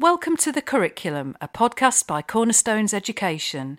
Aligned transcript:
Welcome 0.00 0.38
to 0.38 0.50
The 0.50 0.62
Curriculum, 0.62 1.36
a 1.42 1.48
podcast 1.48 2.06
by 2.06 2.22
Cornerstones 2.22 2.94
Education. 2.94 3.78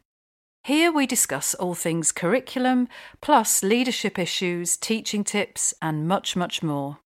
Here 0.63 0.91
we 0.91 1.07
discuss 1.07 1.55
all 1.55 1.73
things 1.73 2.11
curriculum, 2.11 2.89
plus 3.21 3.63
leadership 3.63 4.19
issues, 4.19 4.77
teaching 4.77 5.23
tips, 5.23 5.73
and 5.81 6.07
much, 6.07 6.35
much 6.35 6.61
more. 6.61 6.99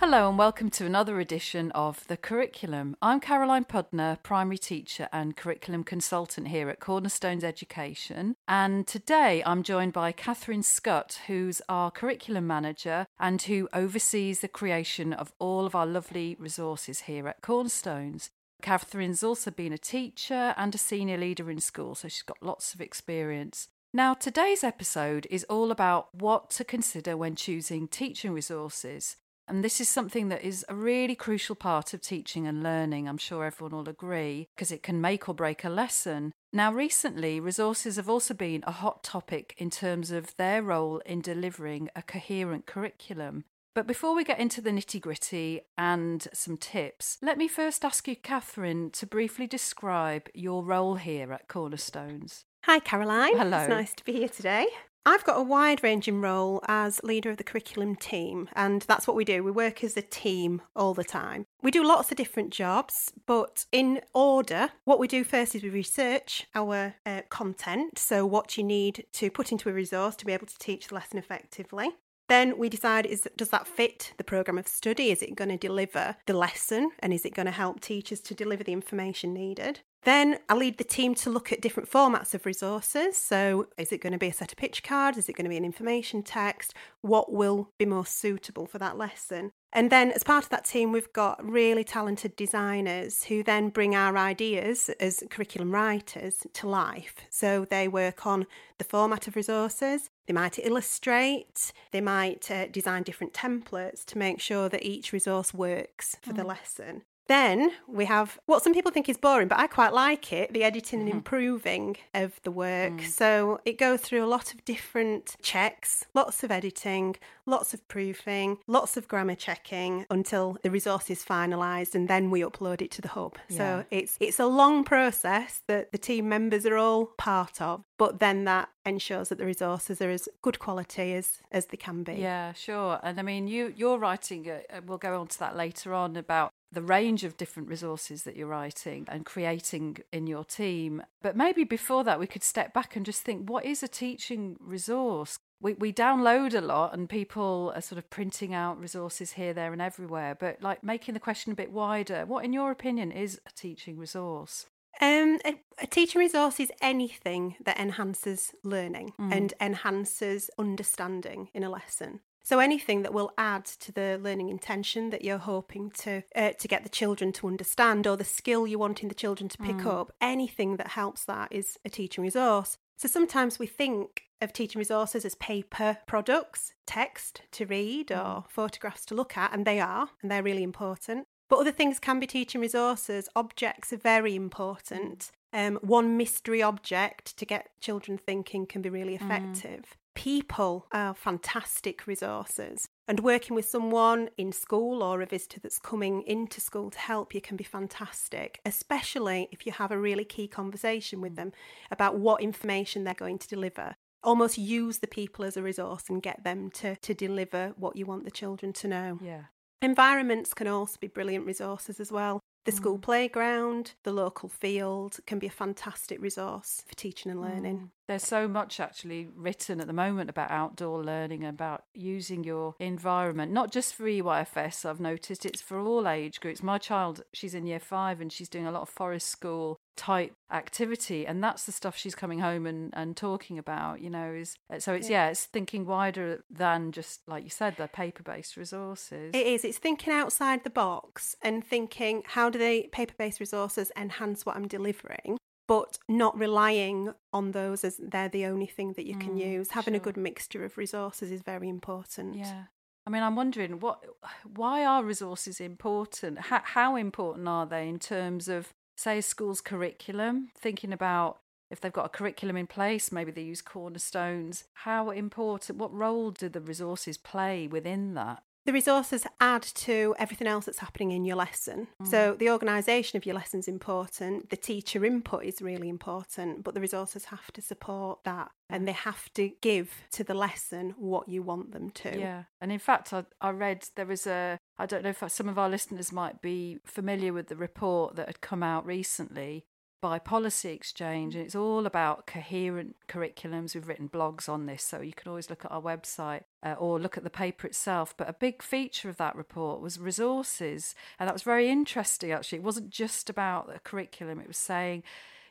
Hello 0.00 0.28
and 0.28 0.38
welcome 0.38 0.70
to 0.70 0.86
another 0.86 1.18
edition 1.18 1.72
of 1.72 2.06
The 2.06 2.16
Curriculum. 2.16 2.96
I'm 3.02 3.18
Caroline 3.18 3.64
Pudner, 3.64 4.22
primary 4.22 4.56
teacher 4.56 5.08
and 5.12 5.36
curriculum 5.36 5.82
consultant 5.82 6.46
here 6.46 6.68
at 6.68 6.78
Cornerstones 6.78 7.42
Education. 7.42 8.36
And 8.46 8.86
today 8.86 9.42
I'm 9.44 9.64
joined 9.64 9.92
by 9.92 10.12
Catherine 10.12 10.62
Scutt, 10.62 11.18
who's 11.26 11.60
our 11.68 11.90
curriculum 11.90 12.46
manager 12.46 13.08
and 13.18 13.42
who 13.42 13.68
oversees 13.72 14.38
the 14.38 14.46
creation 14.46 15.12
of 15.12 15.32
all 15.40 15.66
of 15.66 15.74
our 15.74 15.84
lovely 15.84 16.36
resources 16.38 17.00
here 17.00 17.26
at 17.26 17.42
Cornerstones. 17.42 18.30
Catherine's 18.62 19.24
also 19.24 19.50
been 19.50 19.72
a 19.72 19.78
teacher 19.78 20.54
and 20.56 20.72
a 20.76 20.78
senior 20.78 21.18
leader 21.18 21.50
in 21.50 21.58
school, 21.58 21.96
so 21.96 22.06
she's 22.06 22.22
got 22.22 22.40
lots 22.40 22.72
of 22.72 22.80
experience. 22.80 23.66
Now, 23.92 24.14
today's 24.14 24.62
episode 24.62 25.26
is 25.28 25.42
all 25.44 25.72
about 25.72 26.14
what 26.14 26.50
to 26.50 26.62
consider 26.62 27.16
when 27.16 27.34
choosing 27.34 27.88
teaching 27.88 28.30
resources. 28.30 29.16
And 29.48 29.64
this 29.64 29.80
is 29.80 29.88
something 29.88 30.28
that 30.28 30.42
is 30.42 30.64
a 30.68 30.74
really 30.74 31.14
crucial 31.14 31.56
part 31.56 31.94
of 31.94 32.02
teaching 32.02 32.46
and 32.46 32.62
learning. 32.62 33.08
I'm 33.08 33.18
sure 33.18 33.44
everyone 33.44 33.76
will 33.76 33.88
agree, 33.88 34.48
because 34.54 34.70
it 34.70 34.82
can 34.82 35.00
make 35.00 35.28
or 35.28 35.34
break 35.34 35.64
a 35.64 35.70
lesson. 35.70 36.32
Now, 36.52 36.72
recently, 36.72 37.40
resources 37.40 37.96
have 37.96 38.08
also 38.08 38.34
been 38.34 38.62
a 38.66 38.72
hot 38.72 39.02
topic 39.02 39.54
in 39.56 39.70
terms 39.70 40.10
of 40.10 40.36
their 40.36 40.62
role 40.62 40.98
in 41.06 41.20
delivering 41.20 41.88
a 41.96 42.02
coherent 42.02 42.66
curriculum. 42.66 43.44
But 43.74 43.86
before 43.86 44.14
we 44.14 44.24
get 44.24 44.40
into 44.40 44.60
the 44.60 44.70
nitty 44.70 45.00
gritty 45.00 45.60
and 45.76 46.26
some 46.32 46.56
tips, 46.56 47.16
let 47.22 47.38
me 47.38 47.48
first 47.48 47.84
ask 47.84 48.08
you, 48.08 48.16
Catherine, 48.16 48.90
to 48.92 49.06
briefly 49.06 49.46
describe 49.46 50.28
your 50.34 50.64
role 50.64 50.96
here 50.96 51.32
at 51.32 51.48
Cornerstones. 51.48 52.44
Hi, 52.64 52.80
Caroline. 52.80 53.36
Hello. 53.36 53.58
It's 53.58 53.68
nice 53.68 53.94
to 53.94 54.04
be 54.04 54.14
here 54.14 54.28
today. 54.28 54.66
I've 55.08 55.24
got 55.24 55.38
a 55.38 55.42
wide 55.42 55.82
ranging 55.82 56.20
role 56.20 56.62
as 56.68 57.02
leader 57.02 57.30
of 57.30 57.38
the 57.38 57.42
curriculum 57.42 57.96
team, 57.96 58.50
and 58.54 58.82
that's 58.82 59.06
what 59.06 59.16
we 59.16 59.24
do. 59.24 59.42
We 59.42 59.50
work 59.50 59.82
as 59.82 59.96
a 59.96 60.02
team 60.02 60.60
all 60.76 60.92
the 60.92 61.02
time. 61.02 61.46
We 61.62 61.70
do 61.70 61.82
lots 61.82 62.10
of 62.10 62.18
different 62.18 62.50
jobs, 62.50 63.10
but 63.24 63.64
in 63.72 64.02
order, 64.12 64.68
what 64.84 64.98
we 64.98 65.08
do 65.08 65.24
first 65.24 65.54
is 65.54 65.62
we 65.62 65.70
research 65.70 66.46
our 66.54 66.96
uh, 67.06 67.22
content, 67.30 67.98
so 67.98 68.26
what 68.26 68.58
you 68.58 68.64
need 68.64 69.06
to 69.14 69.30
put 69.30 69.50
into 69.50 69.70
a 69.70 69.72
resource 69.72 70.14
to 70.16 70.26
be 70.26 70.34
able 70.34 70.46
to 70.46 70.58
teach 70.58 70.88
the 70.88 70.94
lesson 70.94 71.16
effectively. 71.16 71.88
Then 72.28 72.58
we 72.58 72.68
decide 72.68 73.06
is 73.06 73.28
does 73.36 73.48
that 73.50 73.66
fit 73.66 74.12
the 74.16 74.24
program 74.24 74.58
of 74.58 74.68
study? 74.68 75.10
Is 75.10 75.22
it 75.22 75.34
going 75.34 75.50
to 75.50 75.56
deliver 75.56 76.16
the 76.26 76.34
lesson 76.34 76.90
and 77.00 77.12
is 77.12 77.24
it 77.24 77.34
going 77.34 77.46
to 77.46 77.52
help 77.52 77.80
teachers 77.80 78.20
to 78.20 78.34
deliver 78.34 78.62
the 78.62 78.72
information 78.72 79.32
needed? 79.32 79.80
Then 80.04 80.38
I 80.48 80.54
lead 80.54 80.78
the 80.78 80.84
team 80.84 81.14
to 81.16 81.30
look 81.30 81.52
at 81.52 81.60
different 81.60 81.90
formats 81.90 82.32
of 82.32 82.46
resources. 82.46 83.16
So, 83.16 83.66
is 83.76 83.92
it 83.92 84.00
going 84.00 84.12
to 84.12 84.18
be 84.18 84.28
a 84.28 84.32
set 84.32 84.52
of 84.52 84.58
pitch 84.58 84.82
cards? 84.82 85.18
Is 85.18 85.28
it 85.28 85.34
going 85.34 85.44
to 85.44 85.50
be 85.50 85.56
an 85.56 85.64
information 85.64 86.22
text? 86.22 86.72
What 87.02 87.32
will 87.32 87.70
be 87.78 87.84
most 87.84 88.18
suitable 88.18 88.66
for 88.66 88.78
that 88.78 88.96
lesson? 88.96 89.50
And 89.72 89.90
then, 89.90 90.12
as 90.12 90.22
part 90.22 90.44
of 90.44 90.50
that 90.50 90.64
team, 90.64 90.92
we've 90.92 91.12
got 91.12 91.44
really 91.44 91.84
talented 91.84 92.36
designers 92.36 93.24
who 93.24 93.42
then 93.42 93.70
bring 93.70 93.94
our 93.94 94.16
ideas 94.16 94.88
as 95.00 95.24
curriculum 95.30 95.72
writers 95.72 96.46
to 96.54 96.68
life. 96.68 97.16
So, 97.28 97.66
they 97.68 97.88
work 97.88 98.24
on 98.24 98.46
the 98.78 98.84
format 98.84 99.26
of 99.26 99.34
resources, 99.34 100.10
they 100.28 100.34
might 100.34 100.58
illustrate, 100.58 101.72
they 101.90 102.02
might 102.02 102.50
uh, 102.50 102.66
design 102.66 103.02
different 103.02 103.32
templates 103.32 104.04
to 104.04 104.18
make 104.18 104.40
sure 104.40 104.68
that 104.68 104.82
each 104.82 105.10
resource 105.10 105.54
works 105.54 106.16
for 106.20 106.34
mm. 106.34 106.36
the 106.36 106.44
lesson. 106.44 107.02
Then 107.28 107.72
we 107.86 108.06
have 108.06 108.38
what 108.46 108.62
some 108.62 108.74
people 108.74 108.90
think 108.90 109.08
is 109.08 109.18
boring, 109.18 109.48
but 109.48 109.58
I 109.58 109.66
quite 109.66 109.92
like 109.92 110.32
it 110.32 110.52
the 110.52 110.64
editing 110.64 111.00
and 111.00 111.08
mm-hmm. 111.08 111.18
improving 111.18 111.96
of 112.14 112.40
the 112.42 112.50
work. 112.50 112.94
Mm. 112.94 113.08
So 113.08 113.60
it 113.64 113.78
goes 113.78 114.00
through 114.00 114.24
a 114.24 114.26
lot 114.26 114.54
of 114.54 114.64
different 114.64 115.36
checks, 115.42 116.06
lots 116.14 116.42
of 116.42 116.50
editing, 116.50 117.16
lots 117.44 117.74
of 117.74 117.86
proofing, 117.86 118.58
lots 118.66 118.96
of 118.96 119.08
grammar 119.08 119.34
checking 119.34 120.06
until 120.10 120.58
the 120.62 120.70
resource 120.70 121.10
is 121.10 121.24
finalised 121.24 121.94
and 121.94 122.08
then 122.08 122.30
we 122.30 122.40
upload 122.40 122.80
it 122.80 122.90
to 122.92 123.02
the 123.02 123.08
hub. 123.08 123.36
Yeah. 123.48 123.56
So 123.58 123.84
it's 123.90 124.16
it's 124.20 124.40
a 124.40 124.46
long 124.46 124.82
process 124.84 125.62
that 125.66 125.92
the 125.92 125.98
team 125.98 126.28
members 126.28 126.64
are 126.64 126.76
all 126.76 127.06
part 127.18 127.60
of, 127.60 127.84
but 127.98 128.20
then 128.20 128.44
that 128.44 128.70
ensures 128.86 129.28
that 129.28 129.36
the 129.36 129.44
resources 129.44 130.00
are 130.00 130.10
as 130.10 130.28
good 130.40 130.58
quality 130.58 131.14
as 131.14 131.42
as 131.52 131.66
they 131.66 131.76
can 131.76 132.02
be. 132.04 132.14
Yeah, 132.14 132.54
sure. 132.54 133.00
And 133.02 133.18
I 133.18 133.22
mean, 133.22 133.48
you 133.48 133.74
you're 133.76 133.98
writing. 133.98 134.50
Uh, 134.50 134.80
we'll 134.86 134.98
go 134.98 135.20
on 135.20 135.26
to 135.28 135.38
that 135.40 135.56
later 135.56 135.92
on 135.92 136.16
about 136.16 136.52
the 136.70 136.82
range 136.82 137.24
of 137.24 137.36
different 137.36 137.68
resources 137.68 138.24
that 138.24 138.36
you're 138.36 138.46
writing 138.46 139.06
and 139.08 139.24
creating 139.24 139.98
in 140.12 140.26
your 140.26 140.44
team. 140.44 141.02
But 141.22 141.36
maybe 141.36 141.64
before 141.64 142.04
that, 142.04 142.20
we 142.20 142.26
could 142.26 142.42
step 142.42 142.74
back 142.74 142.96
and 142.96 143.06
just 143.06 143.22
think 143.22 143.48
what 143.48 143.64
is 143.64 143.82
a 143.82 143.88
teaching 143.88 144.56
resource? 144.60 145.38
We, 145.60 145.74
we 145.74 145.92
download 145.92 146.54
a 146.54 146.60
lot 146.60 146.94
and 146.94 147.08
people 147.08 147.72
are 147.74 147.80
sort 147.80 147.98
of 147.98 148.10
printing 148.10 148.54
out 148.54 148.78
resources 148.78 149.32
here, 149.32 149.52
there, 149.52 149.72
and 149.72 149.82
everywhere. 149.82 150.36
But 150.38 150.62
like 150.62 150.84
making 150.84 151.14
the 151.14 151.20
question 151.20 151.52
a 151.52 151.56
bit 151.56 151.72
wider, 151.72 152.26
what, 152.26 152.44
in 152.44 152.52
your 152.52 152.70
opinion, 152.70 153.12
is 153.12 153.40
a 153.46 153.50
teaching 153.52 153.98
resource? 153.98 154.66
Um, 155.00 155.38
a, 155.44 155.60
a, 155.80 155.86
teaching 155.86 156.18
resource 156.18 156.58
is 156.58 156.72
anything 156.82 157.54
that 157.64 157.78
enhances 157.78 158.52
learning 158.64 159.12
mm. 159.20 159.32
and 159.32 159.54
enhances 159.60 160.50
understanding 160.58 161.50
in 161.54 161.62
a 161.62 161.70
lesson. 161.70 162.20
So 162.48 162.60
anything 162.60 163.02
that 163.02 163.12
will 163.12 163.30
add 163.36 163.66
to 163.66 163.92
the 163.92 164.18
learning 164.22 164.48
intention 164.48 165.10
that 165.10 165.22
you're 165.22 165.36
hoping 165.36 165.90
to 165.98 166.22
uh, 166.34 166.52
to 166.52 166.66
get 166.66 166.82
the 166.82 166.88
children 166.88 167.30
to 167.32 167.46
understand, 167.46 168.06
or 168.06 168.16
the 168.16 168.24
skill 168.24 168.66
you're 168.66 168.78
wanting 168.78 169.10
the 169.10 169.14
children 169.14 169.50
to 169.50 169.58
pick 169.58 169.76
mm. 169.76 169.86
up, 169.86 170.14
anything 170.22 170.78
that 170.78 170.92
helps 170.92 171.26
that 171.26 171.52
is 171.52 171.76
a 171.84 171.90
teaching 171.90 172.24
resource. 172.24 172.78
So 172.96 173.06
sometimes 173.06 173.58
we 173.58 173.66
think 173.66 174.22
of 174.40 174.54
teaching 174.54 174.78
resources 174.78 175.26
as 175.26 175.34
paper 175.34 175.98
products, 176.06 176.72
text 176.86 177.42
to 177.52 177.66
read, 177.66 178.06
mm. 178.06 178.18
or 178.18 178.44
photographs 178.48 179.04
to 179.04 179.14
look 179.14 179.36
at, 179.36 179.52
and 179.52 179.66
they 179.66 179.78
are, 179.78 180.08
and 180.22 180.30
they're 180.30 180.42
really 180.42 180.62
important. 180.62 181.26
But 181.50 181.58
other 181.58 181.70
things 181.70 181.98
can 181.98 182.18
be 182.18 182.26
teaching 182.26 182.62
resources. 182.62 183.28
Objects 183.36 183.92
are 183.92 183.98
very 183.98 184.34
important. 184.34 185.32
Um, 185.52 185.78
one 185.82 186.16
mystery 186.16 186.62
object 186.62 187.36
to 187.36 187.44
get 187.44 187.68
children 187.82 188.16
thinking 188.16 188.64
can 188.64 188.80
be 188.80 188.88
really 188.88 189.18
mm. 189.18 189.22
effective. 189.22 189.80
Mm 189.80 189.98
people 190.18 190.88
are 190.90 191.14
fantastic 191.14 192.04
resources. 192.08 192.88
And 193.06 193.20
working 193.20 193.54
with 193.54 193.68
someone 193.68 194.30
in 194.36 194.50
school 194.50 195.00
or 195.00 195.22
a 195.22 195.26
visitor 195.26 195.60
that's 195.60 195.78
coming 195.78 196.22
into 196.22 196.60
school 196.60 196.90
to 196.90 196.98
help 196.98 197.36
you 197.36 197.40
can 197.40 197.56
be 197.56 197.62
fantastic, 197.62 198.60
especially 198.66 199.48
if 199.52 199.64
you 199.64 199.70
have 199.70 199.92
a 199.92 199.98
really 199.98 200.24
key 200.24 200.48
conversation 200.48 201.20
with 201.20 201.34
mm. 201.34 201.36
them 201.36 201.52
about 201.92 202.18
what 202.18 202.42
information 202.42 203.04
they're 203.04 203.14
going 203.14 203.38
to 203.38 203.46
deliver. 203.46 203.94
Almost 204.24 204.58
use 204.58 204.98
the 204.98 205.06
people 205.06 205.44
as 205.44 205.56
a 205.56 205.62
resource 205.62 206.06
and 206.08 206.20
get 206.20 206.42
them 206.42 206.70
to, 206.72 206.96
to 206.96 207.14
deliver 207.14 207.74
what 207.76 207.94
you 207.94 208.04
want 208.04 208.24
the 208.24 208.32
children 208.32 208.72
to 208.72 208.88
know. 208.88 209.20
Yeah. 209.22 209.44
Environments 209.80 210.54
can 210.54 210.66
also 210.66 210.96
be 211.00 211.06
brilliant 211.06 211.46
resources 211.46 212.00
as 212.00 212.10
well. 212.10 212.40
The 212.64 212.72
school 212.72 212.98
mm. 212.98 213.02
playground, 213.02 213.92
the 214.02 214.12
local 214.12 214.48
field 214.48 215.20
can 215.26 215.38
be 215.38 215.46
a 215.46 215.50
fantastic 215.50 216.20
resource 216.20 216.82
for 216.86 216.94
teaching 216.96 217.30
and 217.32 217.40
learning. 217.40 217.78
Mm. 217.78 217.88
There's 218.08 218.26
so 218.26 218.46
much 218.46 218.78
actually 218.80 219.28
written 219.34 219.80
at 219.80 219.86
the 219.86 219.92
moment 219.92 220.28
about 220.28 220.50
outdoor 220.50 221.02
learning, 221.02 221.44
about 221.44 221.84
using 221.94 222.44
your 222.44 222.74
environment, 222.78 223.52
not 223.52 223.70
just 223.72 223.94
for 223.94 224.04
EYFS, 224.04 224.84
I've 224.84 225.00
noticed 225.00 225.46
it's 225.46 225.62
for 225.62 225.80
all 225.80 226.06
age 226.06 226.40
groups. 226.40 226.62
My 226.62 226.76
child, 226.76 227.22
she's 227.32 227.54
in 227.54 227.66
year 227.66 227.80
five 227.80 228.20
and 228.20 228.30
she's 228.30 228.48
doing 228.48 228.66
a 228.66 228.72
lot 228.72 228.82
of 228.82 228.90
forest 228.90 229.28
school 229.28 229.78
type 229.98 230.32
activity 230.50 231.26
and 231.26 231.42
that's 231.42 231.64
the 231.64 231.72
stuff 231.72 231.96
she's 231.96 232.14
coming 232.14 232.38
home 232.38 232.66
and, 232.66 232.94
and 232.94 233.16
talking 233.16 233.58
about 233.58 234.00
you 234.00 234.08
know 234.08 234.32
is 234.32 234.56
so 234.78 234.94
it's 234.94 235.10
yeah. 235.10 235.26
yeah 235.26 235.30
it's 235.30 235.44
thinking 235.44 235.84
wider 235.84 236.44
than 236.48 236.92
just 236.92 237.20
like 237.26 237.42
you 237.42 237.50
said 237.50 237.76
the 237.76 237.88
paper 237.88 238.22
based 238.22 238.56
resources 238.56 239.32
it 239.34 239.46
is 239.46 239.64
it's 239.64 239.78
thinking 239.78 240.12
outside 240.12 240.62
the 240.62 240.70
box 240.70 241.34
and 241.42 241.64
thinking 241.64 242.22
how 242.24 242.48
do 242.48 242.58
they 242.58 242.84
paper 242.92 243.14
based 243.18 243.40
resources 243.40 243.90
enhance 243.96 244.46
what 244.46 244.56
i'm 244.56 244.68
delivering 244.68 245.36
but 245.66 245.98
not 246.08 246.36
relying 246.38 247.12
on 247.32 247.50
those 247.50 247.84
as 247.84 248.00
they're 248.02 248.30
the 248.30 248.46
only 248.46 248.66
thing 248.66 248.94
that 248.94 249.04
you 249.04 249.14
can 249.16 249.34
mm, 249.34 249.52
use. 249.52 249.70
Having 249.72 249.92
sure. 249.92 250.00
a 250.00 250.02
good 250.02 250.16
mixture 250.16 250.64
of 250.64 250.78
resources 250.78 251.30
is 251.30 251.42
very 251.42 251.68
important. 251.68 252.36
Yeah. 252.36 252.64
I 253.06 253.10
mean, 253.10 253.22
I'm 253.22 253.36
wondering 253.36 253.78
what, 253.78 254.02
why 254.44 254.84
are 254.84 255.04
resources 255.04 255.60
important? 255.60 256.38
How, 256.38 256.62
how 256.64 256.96
important 256.96 257.48
are 257.48 257.66
they 257.66 257.86
in 257.86 257.98
terms 257.98 258.48
of, 258.48 258.72
say, 258.98 259.20
school's 259.20 259.60
curriculum? 259.60 260.50
Thinking 260.56 260.92
about 260.92 261.38
if 261.70 261.80
they've 261.80 261.92
got 261.92 262.06
a 262.06 262.10
curriculum 262.10 262.56
in 262.56 262.66
place, 262.66 263.12
maybe 263.12 263.30
they 263.30 263.42
use 263.42 263.62
cornerstones. 263.62 264.64
How 264.72 265.10
important? 265.10 265.78
What 265.78 265.94
role 265.94 266.30
do 266.30 266.48
the 266.48 266.60
resources 266.60 267.18
play 267.18 267.66
within 267.66 268.14
that? 268.14 268.42
The 268.68 268.74
resources 268.74 269.26
add 269.40 269.62
to 269.62 270.14
everything 270.18 270.46
else 270.46 270.66
that's 270.66 270.80
happening 270.80 271.12
in 271.12 271.24
your 271.24 271.36
lesson. 271.36 271.88
Mm. 272.02 272.06
So 272.06 272.36
the 272.38 272.50
organisation 272.50 273.16
of 273.16 273.24
your 273.24 273.34
lesson 273.34 273.60
is 273.60 273.66
important, 273.66 274.50
the 274.50 274.58
teacher 274.58 275.06
input 275.06 275.44
is 275.44 275.62
really 275.62 275.88
important, 275.88 276.64
but 276.64 276.74
the 276.74 276.80
resources 276.82 277.24
have 277.24 277.50
to 277.52 277.62
support 277.62 278.24
that 278.24 278.50
and 278.68 278.86
they 278.86 278.92
have 278.92 279.32
to 279.32 279.52
give 279.62 279.94
to 280.10 280.22
the 280.22 280.34
lesson 280.34 280.94
what 280.98 281.30
you 281.30 281.42
want 281.42 281.72
them 281.72 281.88
to. 281.92 282.18
Yeah. 282.18 282.42
And 282.60 282.70
in 282.70 282.78
fact, 282.78 283.14
I, 283.14 283.24
I 283.40 283.52
read 283.52 283.88
there 283.96 284.04
was 284.04 284.26
a, 284.26 284.58
I 284.78 284.84
don't 284.84 285.02
know 285.02 285.14
if 285.18 285.24
some 285.28 285.48
of 285.48 285.58
our 285.58 285.70
listeners 285.70 286.12
might 286.12 286.42
be 286.42 286.76
familiar 286.84 287.32
with 287.32 287.48
the 287.48 287.56
report 287.56 288.16
that 288.16 288.26
had 288.26 288.42
come 288.42 288.62
out 288.62 288.84
recently 288.84 289.64
by 290.00 290.18
Policy 290.18 290.70
Exchange, 290.70 291.34
and 291.34 291.44
it's 291.44 291.54
all 291.54 291.86
about 291.86 292.26
coherent 292.26 292.96
curriculums. 293.08 293.74
We've 293.74 293.88
written 293.88 294.08
blogs 294.08 294.48
on 294.48 294.66
this, 294.66 294.82
so 294.82 295.00
you 295.00 295.12
can 295.12 295.28
always 295.28 295.50
look 295.50 295.64
at 295.64 295.72
our 295.72 295.82
website 295.82 296.42
uh, 296.62 296.74
or 296.78 297.00
look 297.00 297.16
at 297.16 297.24
the 297.24 297.30
paper 297.30 297.66
itself. 297.66 298.14
But 298.16 298.28
a 298.28 298.32
big 298.32 298.62
feature 298.62 299.08
of 299.08 299.16
that 299.16 299.36
report 299.36 299.80
was 299.80 299.98
resources, 299.98 300.94
and 301.18 301.28
that 301.28 301.34
was 301.34 301.42
very 301.42 301.68
interesting 301.68 302.32
actually. 302.32 302.58
It 302.58 302.64
wasn't 302.64 302.90
just 302.90 303.28
about 303.28 303.66
the 303.66 303.78
curriculum, 303.80 304.40
it 304.40 304.48
was 304.48 304.56
saying 304.56 305.02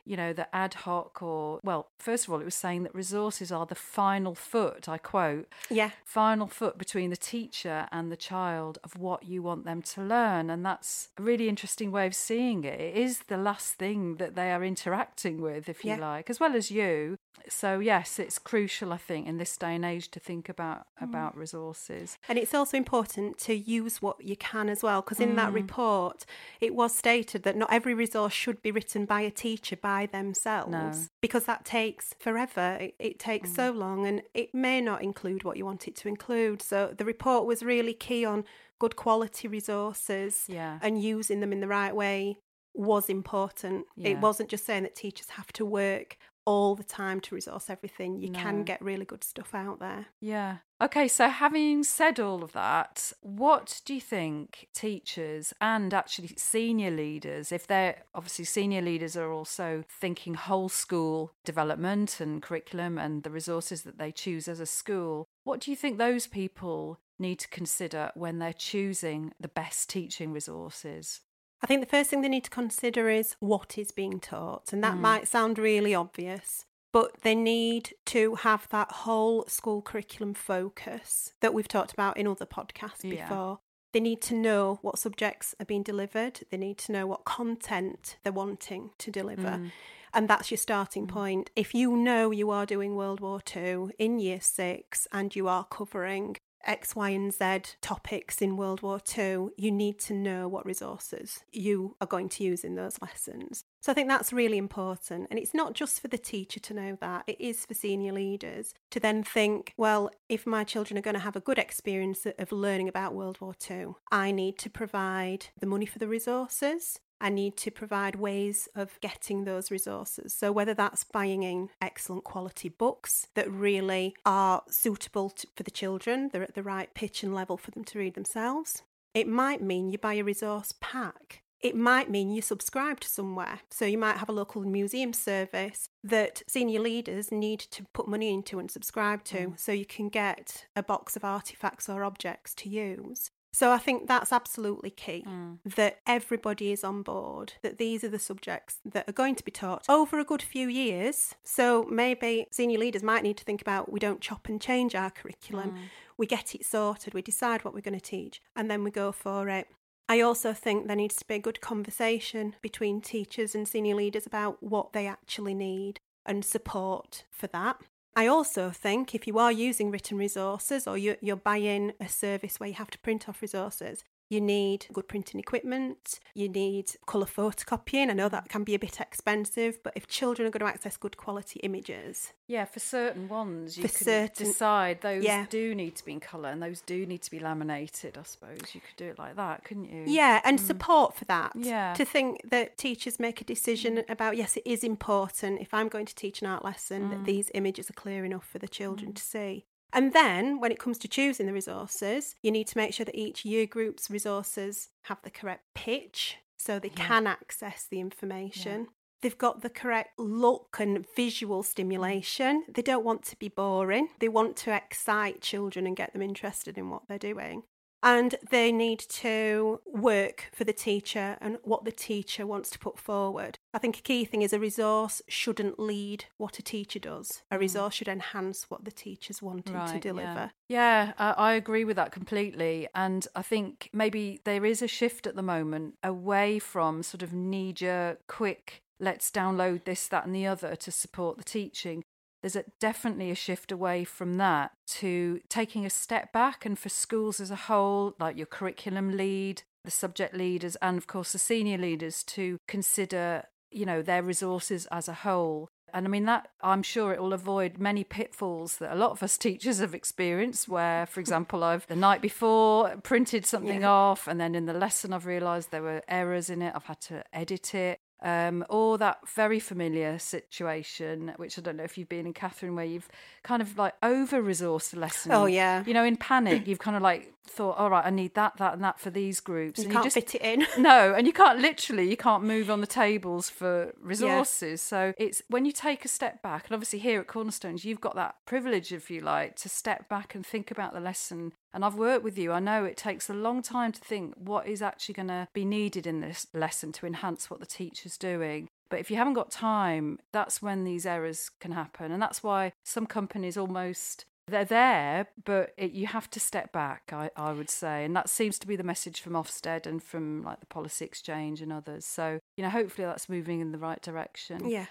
you 0.08 0.16
know, 0.16 0.32
the 0.32 0.52
ad 0.56 0.72
hoc 0.74 1.22
or, 1.22 1.60
well, 1.62 1.88
first 1.98 2.26
of 2.26 2.32
all, 2.32 2.40
it 2.40 2.44
was 2.44 2.54
saying 2.54 2.82
that 2.84 2.94
resources 2.94 3.52
are 3.52 3.66
the 3.66 3.74
final 3.74 4.34
foot, 4.34 4.88
I 4.88 4.98
quote, 4.98 5.46
Yeah. 5.70 5.90
final 6.04 6.46
foot 6.46 6.78
between 6.78 7.10
the 7.10 7.16
teacher 7.16 7.86
and 7.92 8.10
the 8.10 8.16
child 8.16 8.78
of 8.82 8.98
what 8.98 9.24
you 9.24 9.42
want 9.42 9.64
them 9.64 9.82
to 9.82 10.02
learn. 10.02 10.48
And 10.50 10.64
that's 10.64 11.10
a 11.18 11.22
really 11.22 11.48
interesting 11.48 11.92
way 11.92 12.06
of 12.06 12.14
seeing 12.14 12.64
it. 12.64 12.80
It 12.80 12.96
is 12.96 13.20
the 13.28 13.36
last 13.36 13.74
thing 13.74 14.16
that 14.16 14.34
they 14.34 14.50
are 14.50 14.64
interacting 14.64 15.40
with, 15.40 15.68
if 15.68 15.84
you 15.84 15.90
Yeah. 15.92 15.98
like, 16.00 16.30
as 16.30 16.40
well 16.40 16.54
as 16.56 16.70
you. 16.70 17.18
So 17.48 17.78
yes, 17.78 18.18
it's 18.18 18.38
crucial, 18.38 18.92
I 18.92 18.96
think, 18.96 19.26
in 19.26 19.36
this 19.38 19.56
day 19.56 19.74
and 19.74 19.84
age 19.84 20.10
to 20.12 20.20
think 20.20 20.48
about 20.48 20.86
about 21.00 21.36
resources. 21.36 22.18
And 22.28 22.38
it's 22.38 22.54
also 22.54 22.76
important 22.76 23.38
to 23.38 23.54
use 23.54 24.00
what 24.02 24.22
you 24.24 24.36
can 24.36 24.68
as 24.68 24.82
well, 24.82 25.00
because 25.02 25.20
in 25.20 25.30
Mm. 25.32 25.36
that 25.36 25.52
report, 25.52 26.24
it 26.60 26.74
was 26.74 26.94
stated 26.96 27.42
that 27.44 27.56
not 27.56 27.72
every 27.72 27.94
resource 27.94 28.32
should 28.32 28.60
be 28.62 28.70
written 28.70 29.04
by 29.06 29.20
a 29.22 29.30
teacher 29.30 29.76
by 29.76 30.06
themselves, 30.06 30.70
No. 30.70 30.78
Mm. 30.78 31.08
because 31.20 31.44
that 31.44 31.64
takes 31.64 32.14
forever. 32.18 32.76
It, 32.80 32.94
it 32.98 33.18
takes 33.18 33.54
so 33.54 33.70
long, 33.70 34.06
and 34.06 34.22
it 34.34 34.54
may 34.54 34.80
not 34.80 35.02
include 35.02 35.44
what 35.44 35.56
you 35.56 35.64
want 35.64 35.86
it 35.88 35.96
to 35.96 36.08
include. 36.08 36.62
So 36.62 36.94
the 36.96 37.04
report 37.04 37.46
was 37.46 37.62
really 37.62 37.94
key 37.94 38.24
on 38.24 38.44
good 38.78 38.96
quality 38.96 39.48
resources 39.48 40.44
Yeah. 40.48 40.78
and 40.82 41.02
using 41.02 41.40
them 41.40 41.52
in 41.52 41.60
the 41.60 41.68
right 41.68 41.94
way 41.94 42.38
was 42.74 43.08
important. 43.08 43.86
It 43.96 44.18
wasn't 44.18 44.48
just 44.50 44.64
saying 44.64 44.84
that 44.84 44.94
teachers 44.94 45.30
have 45.30 45.52
to 45.54 45.64
work 45.66 46.16
all 46.48 46.74
the 46.74 46.82
time 47.02 47.20
to 47.20 47.34
resource 47.34 47.68
everything. 47.68 48.18
You 48.18 48.30
No. 48.30 48.38
can 48.38 48.64
get 48.64 48.80
really 48.80 49.04
good 49.04 49.22
stuff 49.22 49.54
out 49.54 49.80
there. 49.80 50.06
Yeah. 50.18 50.58
Okay, 50.80 51.06
so 51.08 51.28
having 51.28 51.82
said 51.84 52.18
all 52.18 52.42
of 52.42 52.52
that, 52.52 53.12
what 53.20 53.82
do 53.84 53.92
you 53.94 54.00
think 54.00 54.68
teachers 54.72 55.52
and 55.60 55.92
actually 55.92 56.28
senior 56.38 56.90
leaders, 56.90 57.52
if 57.52 57.66
they're 57.66 58.04
obviously 58.14 58.46
senior 58.46 58.80
leaders 58.80 59.14
are 59.14 59.30
also 59.30 59.84
thinking 59.90 60.34
whole 60.34 60.70
school 60.70 61.32
development 61.44 62.18
and 62.18 62.40
curriculum 62.40 62.96
and 62.96 63.24
the 63.24 63.30
resources 63.30 63.82
that 63.82 63.98
they 63.98 64.10
choose 64.10 64.48
as 64.48 64.60
a 64.60 64.66
school, 64.66 65.26
what 65.44 65.60
do 65.60 65.70
you 65.70 65.76
think 65.76 65.98
those 65.98 66.26
people 66.26 66.98
need 67.18 67.40
to 67.40 67.48
consider 67.48 68.10
when 68.14 68.38
they're 68.38 68.52
choosing 68.54 69.34
the 69.38 69.48
best 69.48 69.90
teaching 69.90 70.32
resources? 70.32 71.20
I 71.62 71.66
think 71.66 71.80
the 71.80 71.86
first 71.90 72.10
thing 72.10 72.20
they 72.22 72.28
need 72.28 72.44
to 72.44 72.50
consider 72.50 73.08
is 73.08 73.34
what 73.40 73.76
is 73.78 73.90
being 73.90 74.20
taught. 74.20 74.72
And 74.72 74.82
that 74.84 74.94
Mm. 74.96 75.00
might 75.00 75.28
sound 75.28 75.58
really 75.58 75.94
obvious, 75.94 76.66
but 76.92 77.22
they 77.22 77.34
need 77.34 77.94
to 78.06 78.36
have 78.36 78.68
that 78.70 78.92
whole 78.92 79.44
school 79.46 79.82
curriculum 79.82 80.34
focus 80.34 81.34
that 81.40 81.52
we've 81.54 81.68
talked 81.68 81.92
about 81.92 82.16
in 82.16 82.26
other 82.28 82.46
podcasts 82.46 83.02
Yeah. 83.02 83.28
before. 83.28 83.58
They 83.92 84.00
need 84.00 84.20
to 84.22 84.34
know 84.34 84.78
what 84.82 84.98
subjects 84.98 85.54
are 85.58 85.64
being 85.64 85.82
delivered, 85.82 86.40
they 86.50 86.58
need 86.58 86.78
to 86.78 86.92
know 86.92 87.06
what 87.06 87.24
content 87.24 88.18
they're 88.22 88.32
wanting 88.32 88.90
to 88.98 89.10
deliver. 89.10 89.48
Mm. 89.58 89.72
And 90.14 90.28
that's 90.28 90.50
your 90.50 90.58
starting 90.58 91.06
point. 91.06 91.50
If 91.56 91.74
you 91.74 91.96
know 91.96 92.30
you 92.30 92.50
are 92.50 92.66
doing 92.66 92.96
World 92.96 93.20
War 93.20 93.40
II 93.54 93.90
in 93.98 94.18
year 94.18 94.40
six 94.40 95.06
and 95.12 95.34
you 95.34 95.48
are 95.48 95.64
covering 95.64 96.36
X, 96.64 96.94
Y, 96.96 97.10
and 97.10 97.32
Z 97.32 97.76
topics 97.80 98.42
in 98.42 98.56
World 98.56 98.82
War 98.82 99.00
II, 99.16 99.48
you 99.56 99.70
need 99.70 99.98
to 100.00 100.14
know 100.14 100.48
what 100.48 100.66
resources 100.66 101.40
you 101.52 101.96
are 102.00 102.06
going 102.06 102.28
to 102.30 102.44
use 102.44 102.64
in 102.64 102.74
those 102.74 103.00
lessons. 103.00 103.64
So 103.80 103.92
I 103.92 103.94
think 103.94 104.08
that's 104.08 104.32
really 104.32 104.58
important. 104.58 105.28
And 105.30 105.38
it's 105.38 105.54
not 105.54 105.74
just 105.74 106.00
for 106.00 106.08
the 106.08 106.18
teacher 106.18 106.60
to 106.60 106.74
know 106.74 106.98
that, 107.00 107.24
it 107.26 107.40
is 107.40 107.64
for 107.64 107.74
senior 107.74 108.12
leaders 108.12 108.74
to 108.90 109.00
then 109.00 109.22
think, 109.22 109.72
well, 109.76 110.10
if 110.28 110.46
my 110.46 110.64
children 110.64 110.98
are 110.98 111.02
going 111.02 111.14
to 111.14 111.20
have 111.20 111.36
a 111.36 111.40
good 111.40 111.58
experience 111.58 112.26
of 112.38 112.52
learning 112.52 112.88
about 112.88 113.14
World 113.14 113.40
War 113.40 113.54
II, 113.70 113.94
I 114.10 114.32
need 114.32 114.58
to 114.58 114.70
provide 114.70 115.46
the 115.58 115.66
money 115.66 115.86
for 115.86 115.98
the 115.98 116.08
resources. 116.08 117.00
I 117.20 117.28
need 117.30 117.56
to 117.58 117.70
provide 117.70 118.16
ways 118.16 118.68
of 118.74 118.98
getting 119.00 119.44
those 119.44 119.70
resources. 119.70 120.32
So, 120.32 120.52
whether 120.52 120.74
that's 120.74 121.04
buying 121.04 121.42
in 121.42 121.70
excellent 121.82 122.24
quality 122.24 122.68
books 122.68 123.28
that 123.34 123.50
really 123.50 124.14
are 124.24 124.62
suitable 124.70 125.30
to, 125.30 125.46
for 125.56 125.62
the 125.62 125.70
children, 125.70 126.30
they're 126.32 126.42
at 126.42 126.54
the 126.54 126.62
right 126.62 126.92
pitch 126.94 127.22
and 127.22 127.34
level 127.34 127.56
for 127.56 127.70
them 127.70 127.84
to 127.84 127.98
read 127.98 128.14
themselves. 128.14 128.82
It 129.14 129.26
might 129.26 129.62
mean 129.62 129.90
you 129.90 129.98
buy 129.98 130.14
a 130.14 130.22
resource 130.22 130.72
pack. 130.80 131.42
It 131.60 131.74
might 131.74 132.08
mean 132.08 132.30
you 132.30 132.40
subscribe 132.40 133.00
to 133.00 133.08
somewhere. 133.08 133.60
So, 133.70 133.84
you 133.84 133.98
might 133.98 134.18
have 134.18 134.28
a 134.28 134.32
local 134.32 134.62
museum 134.62 135.12
service 135.12 135.88
that 136.04 136.42
senior 136.46 136.80
leaders 136.80 137.32
need 137.32 137.58
to 137.60 137.84
put 137.92 138.06
money 138.06 138.32
into 138.32 138.60
and 138.60 138.70
subscribe 138.70 139.24
to 139.24 139.38
mm. 139.38 139.58
so 139.58 139.72
you 139.72 139.86
can 139.86 140.08
get 140.08 140.66
a 140.76 140.84
box 140.84 141.16
of 141.16 141.24
artifacts 141.24 141.88
or 141.88 142.04
objects 142.04 142.54
to 142.54 142.68
use. 142.68 143.32
So 143.52 143.72
I 143.72 143.78
think 143.78 144.06
that's 144.06 144.32
absolutely 144.32 144.90
key 144.90 145.24
Mm. 145.26 145.58
that 145.64 146.00
everybody 146.06 146.70
is 146.70 146.84
on 146.84 147.02
board, 147.02 147.54
that 147.62 147.78
these 147.78 148.04
are 148.04 148.08
the 148.08 148.18
subjects 148.18 148.78
that 148.84 149.08
are 149.08 149.12
going 149.12 149.34
to 149.36 149.44
be 149.44 149.50
taught 149.50 149.84
over 149.88 150.18
a 150.18 150.24
good 150.24 150.42
few 150.42 150.68
years. 150.68 151.34
So 151.44 151.84
maybe 151.84 152.46
senior 152.50 152.78
leaders 152.78 153.02
might 153.02 153.22
need 153.22 153.36
to 153.38 153.44
think 153.44 153.60
about 153.62 153.90
we 153.90 153.98
don't 154.00 154.20
chop 154.20 154.48
and 154.48 154.60
change 154.60 154.94
our 154.94 155.10
curriculum, 155.10 155.76
we 156.16 156.26
get 156.26 156.54
it 156.54 156.64
sorted, 156.66 157.14
we 157.14 157.22
decide 157.22 157.64
what 157.64 157.74
we're 157.74 157.80
going 157.80 157.98
to 157.98 158.00
teach, 158.00 158.42
and 158.54 158.70
then 158.70 158.84
we 158.84 158.90
go 158.90 159.12
for 159.12 159.48
it. 159.48 159.66
I 160.10 160.20
also 160.20 160.52
think 160.52 160.86
there 160.86 160.96
needs 160.96 161.16
to 161.16 161.26
be 161.26 161.34
a 161.34 161.38
good 161.38 161.60
conversation 161.60 162.56
between 162.62 163.00
teachers 163.00 163.54
and 163.54 163.68
senior 163.68 163.94
leaders 163.94 164.26
about 164.26 164.62
what 164.62 164.92
they 164.92 165.06
actually 165.06 165.54
need 165.54 166.00
and 166.24 166.44
support 166.44 167.24
for 167.30 167.46
that. 167.48 167.80
I 168.18 168.26
also 168.26 168.70
think 168.70 169.14
if 169.14 169.28
you 169.28 169.38
are 169.38 169.52
using 169.52 169.92
written 169.92 170.18
resources 170.18 170.88
or 170.88 170.98
you're, 170.98 171.36
buying 171.36 171.92
a 172.00 172.08
service 172.08 172.58
where 172.58 172.68
you 172.68 172.74
have 172.74 172.90
to 172.90 172.98
print 172.98 173.28
off 173.28 173.40
resources, 173.40 174.02
you 174.28 174.40
need 174.40 174.86
good 174.92 175.08
printing 175.08 175.40
equipment, 175.40 176.20
you 176.34 176.48
need 176.48 176.92
colour 177.06 177.26
photocopying. 177.26 178.10
I 178.10 178.12
know 178.12 178.28
that 178.28 178.48
can 178.48 178.64
be 178.64 178.74
a 178.74 178.78
bit 178.78 179.00
expensive, 179.00 179.82
but 179.82 179.94
if 179.96 180.06
children 180.06 180.46
are 180.46 180.50
going 180.50 180.60
to 180.60 180.66
access 180.66 180.96
good 180.96 181.16
quality 181.16 181.60
images, 181.60 182.32
Yeah, 182.46 182.64
for 182.64 182.80
certain 182.80 183.28
ones, 183.28 183.76
you 183.76 183.82
For 183.82 183.88
can 183.88 184.04
certain- 184.04 184.46
decide 184.46 185.00
those 185.02 185.22
Yeah. 185.22 185.46
do 185.50 185.74
need 185.74 185.96
to 185.96 186.04
be 186.04 186.12
in 186.12 186.20
colour 186.20 186.48
and 186.48 186.62
those 186.62 186.80
do 186.80 187.04
need 187.04 187.22
to 187.22 187.30
be 187.30 187.38
laminated. 187.38 188.16
I 188.16 188.22
suppose 188.22 188.74
you 188.74 188.80
could 188.80 188.96
do 188.96 189.06
it 189.06 189.18
like 189.18 189.36
that, 189.36 189.64
couldn't 189.64 189.90
you? 189.90 190.04
yeah, 190.06 190.40
and 190.44 190.58
hmm. 190.58 190.66
support 190.66 191.14
for 191.14 191.24
that. 191.26 191.52
Yeah. 191.54 191.94
To 191.94 192.04
think 192.04 192.48
that 192.50 192.78
teachers 192.78 193.18
make 193.18 193.40
a 193.40 193.44
decision 193.44 193.96
mm. 193.96 194.10
about, 194.10 194.36
yes, 194.36 194.56
it 194.56 194.66
is 194.66 194.82
important 194.84 195.60
if 195.60 195.74
I'm 195.74 195.88
going 195.88 196.06
to 196.06 196.14
teach 196.14 196.40
an 196.40 196.48
art 196.48 196.64
lesson 196.64 197.10
that 197.10 197.20
mm. 197.20 197.24
these 197.24 197.50
images 197.54 197.90
are 197.90 197.94
clear 197.94 198.24
enough 198.24 198.46
for 198.46 198.58
the 198.58 198.68
children 198.68 199.12
mm. 199.12 199.16
to 199.16 199.22
see. 199.22 199.66
And 199.92 200.12
then 200.12 200.60
when 200.60 200.70
it 200.70 200.78
comes 200.78 200.98
to 200.98 201.08
choosing 201.08 201.46
the 201.46 201.52
resources, 201.52 202.34
you 202.42 202.50
need 202.50 202.66
to 202.68 202.76
make 202.76 202.92
sure 202.92 203.06
that 203.06 203.18
each 203.18 203.44
year 203.44 203.66
group's 203.66 204.10
resources 204.10 204.88
have 205.02 205.22
the 205.22 205.30
correct 205.30 205.64
pitch 205.74 206.36
so 206.56 206.78
they 206.78 206.90
can 206.90 207.26
access 207.26 207.86
the 207.90 208.00
information. 208.00 208.88
They've 209.20 209.38
got 209.38 209.62
the 209.62 209.70
correct 209.70 210.18
look 210.18 210.76
and 210.78 211.04
visual 211.16 211.62
stimulation. 211.62 212.64
They 212.68 212.82
don't 212.82 213.04
want 213.04 213.24
to 213.24 213.38
be 213.38 213.48
boring. 213.48 214.08
They 214.20 214.28
want 214.28 214.56
to 214.58 214.74
excite 214.74 215.40
children 215.40 215.86
and 215.86 215.96
get 215.96 216.12
them 216.12 216.22
interested 216.22 216.78
in 216.78 216.90
what 216.90 217.02
they're 217.08 217.18
doing. 217.18 217.62
And 218.02 218.36
they 218.50 218.70
need 218.70 219.00
to 219.00 219.80
work 219.86 220.50
for 220.52 220.64
the 220.64 220.72
teacher 220.72 221.36
and 221.40 221.58
what 221.62 221.84
the 221.84 221.92
teacher 221.92 222.46
wants 222.46 222.70
to 222.70 222.78
put 222.78 222.98
forward. 222.98 223.58
I 223.74 223.78
think 223.78 223.98
a 223.98 224.02
key 224.02 224.24
thing 224.24 224.42
is 224.42 224.52
a 224.52 224.60
resource 224.60 225.20
shouldn't 225.28 225.80
lead 225.80 226.26
what 226.36 226.58
a 226.58 226.62
teacher 226.62 226.98
does. 226.98 227.42
A 227.50 227.58
resource 227.58 227.94
should 227.94 228.08
enhance 228.08 228.70
what 228.70 228.84
the 228.84 228.92
teacher's 228.92 229.42
wanting 229.42 229.74
to 229.74 229.78
Mm. 229.78 230.00
Deliver. 230.00 230.52
Yeah, 230.68 231.06
yeah 231.06 231.12
I, 231.18 231.30
I 231.32 231.52
agree 231.54 231.84
with 231.84 231.96
that 231.96 232.12
completely. 232.12 232.88
And 232.94 233.26
I 233.34 233.42
think 233.42 233.90
maybe 233.92 234.40
there 234.44 234.64
is 234.64 234.80
a 234.82 234.88
shift 234.88 235.26
at 235.26 235.34
the 235.34 235.42
moment 235.42 235.94
away 236.02 236.58
from 236.58 237.02
sort 237.02 237.22
of 237.22 237.32
knee 237.32 237.72
jerk, 237.72 238.26
quick, 238.26 238.82
let's 239.00 239.30
download 239.30 239.84
this, 239.84 240.06
that, 240.08 240.24
and 240.26 240.34
the 240.34 240.46
other 240.46 240.76
to 240.76 240.90
support 240.90 241.38
the 241.38 241.44
teaching. 241.44 242.04
There's 242.42 242.56
a, 242.56 242.64
definitely 242.80 243.30
a 243.30 243.34
shift 243.34 243.72
away 243.72 244.04
from 244.04 244.36
that 244.36 244.70
to 244.98 245.40
taking 245.48 245.84
a 245.84 245.90
step 245.90 246.32
back, 246.32 246.64
and 246.64 246.78
for 246.78 246.88
schools 246.88 247.40
as 247.40 247.50
a 247.50 247.56
whole, 247.56 248.14
like 248.20 248.36
your 248.36 248.46
curriculum 248.46 249.16
lead, 249.16 249.62
the 249.84 249.90
subject 249.90 250.34
leaders, 250.34 250.76
and 250.76 250.98
of 250.98 251.06
course 251.06 251.32
the 251.32 251.38
senior 251.38 251.78
leaders, 251.78 252.22
to 252.24 252.58
consider 252.68 253.44
you 253.70 253.84
know 253.84 254.00
their 254.02 254.22
resources 254.22 254.86
as 254.90 255.08
a 255.08 255.12
whole 255.12 255.68
And 255.92 256.06
I 256.06 256.10
mean, 256.10 256.24
that 256.26 256.48
I'm 256.60 256.82
sure 256.82 257.12
it 257.12 257.20
will 257.20 257.32
avoid 257.32 257.78
many 257.78 258.04
pitfalls 258.04 258.76
that 258.76 258.92
a 258.92 258.94
lot 258.94 259.10
of 259.12 259.22
us 259.22 259.38
teachers 259.46 259.78
have 259.80 259.94
experienced, 259.94 260.68
where, 260.68 261.06
for 261.06 261.20
example, 261.20 261.64
I've 261.64 261.86
the 261.86 261.96
night 261.96 262.20
before 262.22 262.94
printed 263.02 263.46
something 263.46 263.80
Yeah. 263.82 263.90
off, 263.90 264.28
and 264.28 264.38
then 264.40 264.54
in 264.54 264.66
the 264.66 264.74
lesson 264.74 265.12
I've 265.12 265.26
realised 265.26 265.70
there 265.70 265.82
were 265.82 266.02
errors 266.08 266.50
in 266.50 266.60
it. 266.62 266.72
I've 266.76 266.84
had 266.84 267.00
to 267.02 267.24
edit 267.32 267.74
it. 267.74 268.00
Um, 268.20 268.64
or 268.68 268.98
that 268.98 269.20
very 269.28 269.60
familiar 269.60 270.18
situation, 270.18 271.32
which 271.36 271.56
I 271.56 271.62
don't 271.62 271.76
know 271.76 271.84
if 271.84 271.96
you've 271.96 272.08
been 272.08 272.26
in, 272.26 272.32
Catherine, 272.32 272.74
where 272.74 272.84
you've 272.84 273.08
kind 273.44 273.62
of 273.62 273.78
like 273.78 273.94
over 274.02 274.42
resourced 274.42 274.92
a 274.94 274.98
lesson. 274.98 275.30
Oh, 275.30 275.46
yeah. 275.46 275.84
You 275.86 275.94
know, 275.94 276.02
in 276.02 276.16
panic, 276.16 276.66
you've 276.66 276.80
kind 276.80 276.96
of 276.96 277.02
like 277.02 277.32
thought, 277.48 277.76
all 277.76 277.90
right, 277.90 278.04
I 278.04 278.10
need 278.10 278.34
that, 278.34 278.56
that, 278.58 278.74
and 278.74 278.84
that 278.84 279.00
for 279.00 279.10
these 279.10 279.40
groups. 279.40 279.78
You 279.78 279.84
and 279.84 279.92
can't 279.92 280.04
just, 280.04 280.14
fit 280.14 280.34
it 280.34 280.42
in. 280.42 280.66
no, 280.82 281.14
and 281.14 281.26
you 281.26 281.32
can't 281.32 281.58
literally, 281.58 282.08
you 282.08 282.16
can't 282.16 282.42
move 282.42 282.70
on 282.70 282.80
the 282.80 282.86
tables 282.86 283.48
for 283.50 283.92
resources. 284.00 284.80
So 284.80 285.12
it's 285.18 285.42
when 285.48 285.64
you 285.64 285.72
take 285.72 286.04
a 286.04 286.08
step 286.08 286.42
back, 286.42 286.66
and 286.66 286.74
obviously 286.74 286.98
here 286.98 287.20
at 287.20 287.26
Cornerstones, 287.26 287.84
you've 287.84 288.00
got 288.00 288.14
that 288.16 288.36
privilege, 288.46 288.92
if 288.92 289.10
you 289.10 289.20
like, 289.20 289.56
to 289.56 289.68
step 289.68 290.08
back 290.08 290.34
and 290.34 290.44
think 290.44 290.70
about 290.70 290.92
the 290.92 291.00
lesson. 291.00 291.52
And 291.72 291.84
I've 291.84 291.96
worked 291.96 292.24
with 292.24 292.38
you. 292.38 292.52
I 292.52 292.60
know 292.60 292.84
it 292.84 292.96
takes 292.96 293.28
a 293.28 293.34
long 293.34 293.62
time 293.62 293.92
to 293.92 294.00
think 294.00 294.34
what 294.36 294.66
is 294.66 294.82
actually 294.82 295.14
going 295.14 295.28
to 295.28 295.48
be 295.52 295.64
needed 295.64 296.06
in 296.06 296.20
this 296.20 296.46
lesson 296.54 296.92
to 296.92 297.06
enhance 297.06 297.50
what 297.50 297.60
the 297.60 297.66
teacher's 297.66 298.16
doing. 298.16 298.68
But 298.90 299.00
if 299.00 299.10
you 299.10 299.16
haven't 299.16 299.34
got 299.34 299.50
time, 299.50 300.18
that's 300.32 300.62
when 300.62 300.84
these 300.84 301.04
errors 301.04 301.50
can 301.60 301.72
happen. 301.72 302.10
And 302.10 302.22
that's 302.22 302.42
why 302.42 302.72
some 302.84 303.06
companies 303.06 303.56
almost 303.56 304.24
they're 304.50 304.64
there, 304.64 305.26
but 305.44 305.72
it, 305.76 305.92
you 305.92 306.06
have 306.06 306.30
to 306.30 306.40
step 306.40 306.72
back, 306.72 307.10
I, 307.12 307.30
I 307.36 307.52
would 307.52 307.70
say. 307.70 308.04
And 308.04 308.14
that 308.16 308.28
seems 308.28 308.58
to 308.60 308.66
be 308.66 308.76
the 308.76 308.82
message 308.82 309.20
from 309.20 309.34
Ofsted 309.34 309.86
and 309.86 310.02
from 310.02 310.42
like 310.42 310.60
the 310.60 310.66
Policy 310.66 311.04
Exchange 311.04 311.60
and 311.60 311.72
others. 311.72 312.04
So, 312.04 312.40
you 312.56 312.64
know, 312.64 312.70
hopefully 312.70 313.06
that's 313.06 313.28
moving 313.28 313.60
in 313.60 313.72
the 313.72 313.78
right 313.78 314.00
direction. 314.02 314.68
Yeah. 314.68 314.86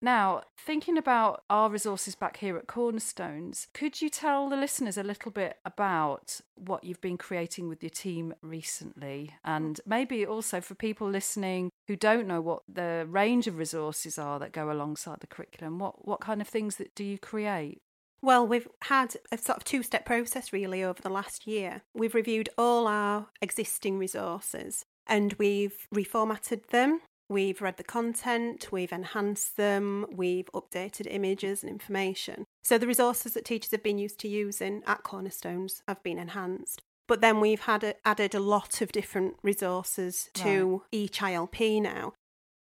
Now, 0.00 0.42
thinking 0.56 0.96
about 0.96 1.42
our 1.50 1.68
resources 1.68 2.14
back 2.14 2.36
here 2.36 2.56
at 2.56 2.68
Cornerstones, 2.68 3.66
could 3.74 4.00
you 4.00 4.08
tell 4.08 4.48
the 4.48 4.56
listeners 4.56 4.96
a 4.96 5.02
little 5.02 5.32
bit 5.32 5.56
about 5.64 6.40
what 6.54 6.84
you've 6.84 7.00
been 7.00 7.18
creating 7.18 7.68
with 7.68 7.82
your 7.82 7.90
team 7.90 8.32
recently? 8.40 9.34
And 9.44 9.80
maybe 9.84 10.24
also 10.24 10.60
for 10.60 10.76
people 10.76 11.10
listening 11.10 11.70
who 11.88 11.96
don't 11.96 12.28
know 12.28 12.40
what 12.40 12.62
the 12.72 13.06
range 13.08 13.48
of 13.48 13.58
resources 13.58 14.18
are 14.18 14.38
that 14.38 14.52
go 14.52 14.70
alongside 14.70 15.18
the 15.18 15.26
curriculum, 15.26 15.80
what, 15.80 16.06
what 16.06 16.20
kind 16.20 16.40
of 16.40 16.46
things 16.46 16.76
that 16.76 16.94
do 16.94 17.02
you 17.02 17.18
create? 17.18 17.82
Well, 18.20 18.46
we've 18.46 18.68
had 18.82 19.16
a 19.30 19.38
sort 19.38 19.58
of 19.58 19.64
two 19.64 19.82
step 19.82 20.04
process 20.04 20.52
really 20.52 20.82
over 20.82 21.00
the 21.00 21.08
last 21.08 21.46
year. 21.46 21.82
We've 21.94 22.14
reviewed 22.14 22.48
all 22.58 22.86
our 22.86 23.28
existing 23.40 23.98
resources 23.98 24.84
and 25.06 25.34
we've 25.34 25.86
reformatted 25.94 26.66
them. 26.68 27.00
We've 27.30 27.60
read 27.60 27.76
the 27.76 27.84
content, 27.84 28.72
we've 28.72 28.92
enhanced 28.92 29.58
them, 29.58 30.06
we've 30.10 30.50
updated 30.54 31.06
images 31.10 31.62
and 31.62 31.70
information. 31.70 32.44
So 32.64 32.78
the 32.78 32.86
resources 32.86 33.34
that 33.34 33.44
teachers 33.44 33.70
have 33.72 33.82
been 33.82 33.98
used 33.98 34.18
to 34.20 34.28
using 34.28 34.82
at 34.86 35.02
Cornerstones 35.02 35.82
have 35.86 36.02
been 36.02 36.18
enhanced. 36.18 36.80
But 37.06 37.20
then 37.20 37.40
we've 37.40 37.60
had 37.60 37.84
a, 37.84 37.94
added 38.06 38.34
a 38.34 38.40
lot 38.40 38.80
of 38.80 38.92
different 38.92 39.34
resources 39.42 40.30
to 40.34 40.84
each 40.90 41.18
ILP 41.20 41.82
now. 41.82 42.14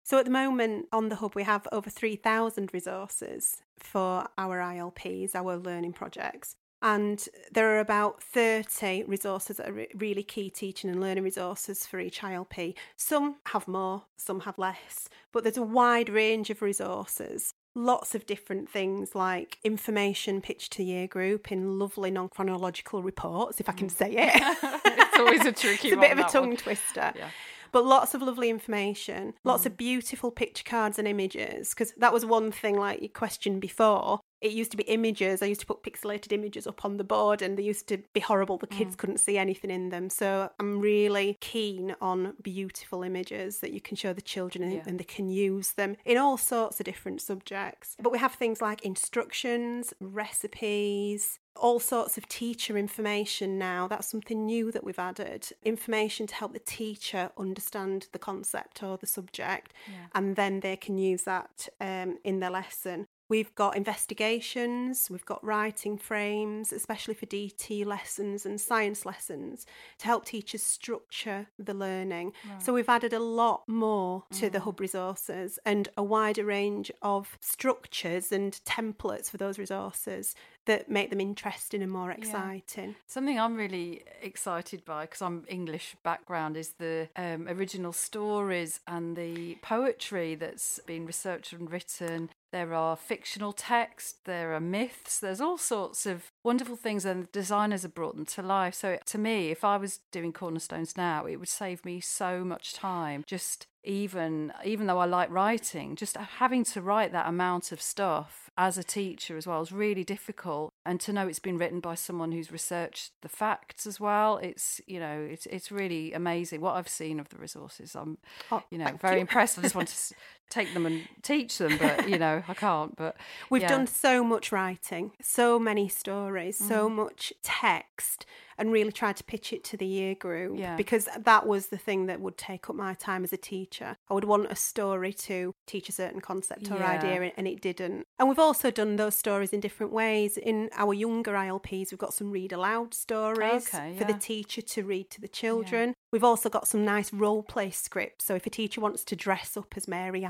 So 0.04 0.18
at 0.18 0.26
the 0.26 0.30
moment 0.30 0.86
on 0.92 1.08
the 1.08 1.16
hub, 1.16 1.34
we 1.34 1.44
have 1.44 1.66
over 1.72 1.88
3,000 1.88 2.74
resources 2.74 3.62
for 3.78 4.26
our 4.36 4.60
ILPs, 4.60 5.34
our 5.34 5.56
learning 5.56 5.94
projects. 5.94 6.56
And 6.82 7.26
there 7.50 7.74
are 7.74 7.80
about 7.80 8.22
30 8.22 9.04
resources 9.04 9.56
that 9.56 9.70
are 9.70 9.72
re- 9.72 9.88
really 9.94 10.22
key 10.22 10.50
teaching 10.50 10.90
and 10.90 11.00
learning 11.00 11.24
resources 11.24 11.86
for 11.86 11.98
each 11.98 12.20
ILP. 12.20 12.74
Some 12.96 13.36
have 13.46 13.66
more, 13.66 14.02
some 14.18 14.40
have 14.40 14.58
less, 14.58 15.08
but 15.32 15.42
there's 15.42 15.56
a 15.56 15.62
wide 15.62 16.10
range 16.10 16.50
of 16.50 16.60
resources. 16.60 17.54
Lots 17.74 18.14
of 18.14 18.26
different 18.26 18.68
things 18.68 19.14
like 19.14 19.56
information 19.64 20.42
pitched 20.42 20.72
to 20.74 20.84
year 20.84 21.06
group 21.06 21.50
in 21.50 21.78
lovely 21.78 22.10
non 22.10 22.28
chronological 22.28 23.02
reports, 23.02 23.58
if 23.58 23.70
I 23.70 23.72
can 23.72 23.88
mm. 23.88 23.90
say 23.90 24.10
it. 24.18 24.58
it's 24.84 25.18
always 25.18 25.46
a 25.46 25.52
tricky 25.52 25.88
it's 25.88 25.96
a 25.96 25.98
one, 25.98 26.08
bit 26.08 26.18
of 26.18 26.26
a 26.26 26.28
tongue 26.28 26.48
one. 26.48 26.56
twister. 26.58 27.14
Yeah. 27.16 27.30
But 27.74 27.84
lots 27.84 28.14
of 28.14 28.22
lovely 28.22 28.50
information, 28.50 29.34
lots 29.42 29.64
Mm. 29.64 29.66
of 29.66 29.76
beautiful 29.76 30.30
picture 30.30 30.62
cards 30.64 30.96
and 30.96 31.08
images. 31.08 31.70
Because 31.70 31.92
that 31.96 32.12
was 32.12 32.24
one 32.24 32.52
thing, 32.52 32.78
like 32.78 33.02
you 33.02 33.08
questioned 33.08 33.60
before. 33.60 34.20
It 34.44 34.52
used 34.52 34.70
to 34.72 34.76
be 34.76 34.82
images. 34.84 35.42
I 35.42 35.46
used 35.46 35.62
to 35.62 35.66
put 35.66 35.82
pixelated 35.82 36.30
images 36.30 36.66
up 36.66 36.84
on 36.84 36.98
the 36.98 37.04
board, 37.14 37.40
and 37.40 37.56
they 37.56 37.62
used 37.62 37.86
to 37.88 37.96
be 38.12 38.20
horrible. 38.20 38.58
The 38.58 38.66
Mm. 38.66 38.76
kids 38.78 38.94
couldn't 38.94 39.18
see 39.18 39.38
anything 39.38 39.70
in 39.70 39.88
them. 39.88 40.10
So 40.10 40.50
I'm 40.60 40.80
really 40.80 41.38
keen 41.40 41.96
on 42.00 42.34
beautiful 42.42 43.02
images 43.02 43.60
that 43.60 43.72
you 43.72 43.80
can 43.80 43.96
show 43.96 44.12
the 44.12 44.20
children 44.34 44.62
and, 44.62 44.72
Yeah. 44.74 44.82
and 44.86 45.00
they 45.00 45.04
can 45.04 45.30
use 45.30 45.72
them 45.72 45.96
in 46.04 46.18
all 46.18 46.36
sorts 46.36 46.78
of 46.78 46.84
different 46.84 47.22
subjects. 47.22 47.96
But 47.98 48.12
we 48.12 48.18
have 48.18 48.34
things 48.34 48.60
like 48.60 48.82
instructions, 48.82 49.94
recipes, 49.98 51.40
all 51.56 51.78
sorts 51.78 52.18
of 52.18 52.28
teacher 52.28 52.76
information 52.76 53.58
now. 53.58 53.86
That's 53.88 54.08
something 54.08 54.44
new 54.44 54.72
that 54.72 54.84
we've 54.84 54.98
added. 54.98 55.52
Information 55.62 56.26
to 56.26 56.34
help 56.34 56.52
the 56.52 56.58
teacher 56.58 57.30
understand 57.38 58.08
the 58.12 58.18
concept 58.18 58.82
or 58.82 58.98
the 58.98 59.06
subject, 59.06 59.72
Yeah. 59.86 60.06
and 60.14 60.36
then 60.36 60.60
they 60.60 60.76
can 60.76 60.98
use 60.98 61.22
that 61.22 61.68
um, 61.80 62.18
in 62.24 62.40
their 62.40 62.50
lesson. 62.50 63.06
We've 63.28 63.54
got 63.54 63.76
investigations, 63.76 65.08
we've 65.10 65.24
got 65.24 65.42
writing 65.44 65.96
frames, 65.96 66.72
especially 66.72 67.14
for 67.14 67.26
DT 67.26 67.84
lessons 67.86 68.44
and 68.44 68.60
science 68.60 69.06
lessons, 69.06 69.66
to 69.98 70.06
help 70.06 70.24
teachers 70.26 70.62
structure 70.62 71.46
the 71.58 71.74
learning. 71.74 72.32
So 72.58 72.72
we've 72.74 72.88
added 72.88 73.12
a 73.12 73.18
lot 73.18 73.62
more 73.66 74.24
to 74.32 74.50
the 74.50 74.60
hub 74.60 74.80
resources 74.80 75.58
and 75.64 75.88
a 75.96 76.02
wider 76.02 76.44
range 76.44 76.90
of 77.02 77.38
structures 77.40 78.30
and 78.30 78.52
templates 78.66 79.30
for 79.30 79.38
those 79.38 79.58
resources 79.58 80.34
that 80.66 80.90
make 80.90 81.10
them 81.10 81.20
interesting 81.20 81.82
and 81.82 81.92
more 81.92 82.10
exciting. 82.10 82.94
Something 83.06 83.38
I'm 83.38 83.54
really 83.56 84.02
excited 84.22 84.84
by 84.84 85.02
because 85.04 85.20
I'm 85.22 85.44
English 85.48 85.96
background 86.02 86.56
is 86.56 86.70
the 86.78 87.08
um, 87.16 87.46
original 87.48 87.92
stories 87.92 88.80
and 88.86 89.14
the 89.16 89.56
poetry 89.62 90.34
that's 90.36 90.78
been 90.86 91.04
researched 91.06 91.52
and 91.52 91.70
written. 91.70 92.30
There 92.54 92.72
are 92.72 92.94
fictional 92.94 93.52
texts, 93.52 94.14
there 94.26 94.54
are 94.54 94.60
myths, 94.60 95.18
there's 95.18 95.40
all 95.40 95.58
sorts 95.58 96.06
of 96.06 96.30
wonderful 96.44 96.76
things, 96.76 97.04
and 97.04 97.24
the 97.24 97.28
designers 97.32 97.82
have 97.82 97.96
brought 97.96 98.14
them 98.14 98.26
to 98.26 98.42
life. 98.42 98.76
So, 98.76 98.96
to 99.06 99.18
me, 99.18 99.50
if 99.50 99.64
I 99.64 99.76
was 99.76 99.98
doing 100.12 100.32
cornerstones 100.32 100.96
now, 100.96 101.26
it 101.26 101.34
would 101.34 101.48
save 101.48 101.84
me 101.84 101.98
so 101.98 102.44
much 102.44 102.72
time. 102.72 103.24
Just 103.26 103.66
even 103.84 104.52
even 104.64 104.86
though 104.86 104.98
I 104.98 105.04
like 105.04 105.30
writing, 105.30 105.96
just 105.96 106.16
having 106.16 106.64
to 106.66 106.80
write 106.80 107.12
that 107.12 107.28
amount 107.28 107.72
of 107.72 107.82
stuff 107.82 108.50
as 108.56 108.78
a 108.78 108.84
teacher 108.84 109.36
as 109.36 109.46
well 109.46 109.60
is 109.60 109.72
really 109.72 110.04
difficult. 110.04 110.72
And 110.86 111.00
to 111.00 111.12
know 111.12 111.26
it's 111.26 111.38
been 111.38 111.58
written 111.58 111.80
by 111.80 111.94
someone 111.94 112.32
who's 112.32 112.52
researched 112.52 113.12
the 113.22 113.28
facts 113.28 113.86
as 113.86 114.00
well, 114.00 114.38
it's 114.38 114.80
you 114.86 115.00
know 115.00 115.26
it's 115.30 115.46
it's 115.46 115.70
really 115.70 116.12
amazing 116.12 116.60
what 116.60 116.74
I've 116.74 116.88
seen 116.88 117.20
of 117.20 117.28
the 117.28 117.36
resources. 117.36 117.94
I'm 117.94 118.18
Oh, 118.50 118.62
you 118.70 118.78
know 118.78 118.96
very 119.00 119.20
impressed. 119.20 119.58
I 119.58 119.62
just 119.62 119.74
want 119.74 119.88
to 119.88 120.14
take 120.50 120.72
them 120.74 120.86
and 120.86 121.08
teach 121.22 121.58
them, 121.58 121.76
but 121.78 122.08
you 122.08 122.18
know 122.18 122.42
I 122.46 122.54
can't. 122.54 122.94
But 122.96 123.16
We've 123.50 123.62
yeah. 123.62 123.68
done 123.68 123.86
so 123.86 124.22
much 124.24 124.52
writing, 124.52 125.12
so 125.20 125.58
many 125.58 125.88
stories, 125.88 126.56
so 126.58 126.86
Mm-hmm. 126.86 126.96
much 126.96 127.32
text, 127.42 128.26
and 128.56 128.70
really 128.72 128.92
tried 128.92 129.16
to 129.16 129.24
pitch 129.24 129.52
it 129.52 129.64
to 129.64 129.76
the 129.76 129.86
year 129.86 130.14
group 130.14 130.56
Yeah. 130.58 130.76
because 130.76 131.08
that 131.18 131.46
was 131.46 131.68
the 131.68 131.76
thing 131.78 132.06
that 132.06 132.20
would 132.20 132.36
take 132.38 132.70
up 132.70 132.76
my 132.76 132.94
time 132.94 133.24
as 133.24 133.32
a 133.32 133.36
teacher. 133.36 133.96
I 134.08 134.14
would 134.14 134.24
want 134.24 134.46
a 134.50 134.54
story 134.54 135.12
to 135.14 135.54
teach 135.66 135.88
a 135.88 135.92
certain 135.92 136.20
concept 136.20 136.70
or 136.70 136.78
Yeah. 136.78 136.90
idea, 136.90 137.32
and 137.36 137.48
it 137.48 137.60
didn't. 137.60 138.06
And 138.18 138.28
we've 138.28 138.38
also 138.38 138.70
done 138.70 138.96
those 138.96 139.16
stories 139.16 139.52
in 139.52 139.60
different 139.60 139.92
ways. 139.92 140.36
In 140.36 140.70
our 140.76 140.94
younger 140.94 141.32
ILPs, 141.36 141.90
we've 141.90 141.98
got 141.98 142.14
some 142.14 142.30
read 142.30 142.52
aloud 142.52 142.94
stories 142.94 143.74
Okay, 143.74 143.96
for 143.98 144.04
the 144.04 144.14
teacher 144.14 144.62
to 144.62 144.84
read 144.84 145.10
to 145.10 145.20
the 145.20 145.28
children. 145.28 145.94
We've 146.12 146.22
also 146.24 146.48
got 146.48 146.68
some 146.68 146.84
nice 146.84 147.12
role 147.12 147.42
play 147.42 147.70
scripts. 147.70 148.24
So 148.26 148.36
if 148.36 148.46
a 148.46 148.50
teacher 148.50 148.80
wants 148.80 149.02
to 149.04 149.16
dress 149.16 149.56
up 149.56 149.74
as 149.76 149.88
Mary 149.88 150.24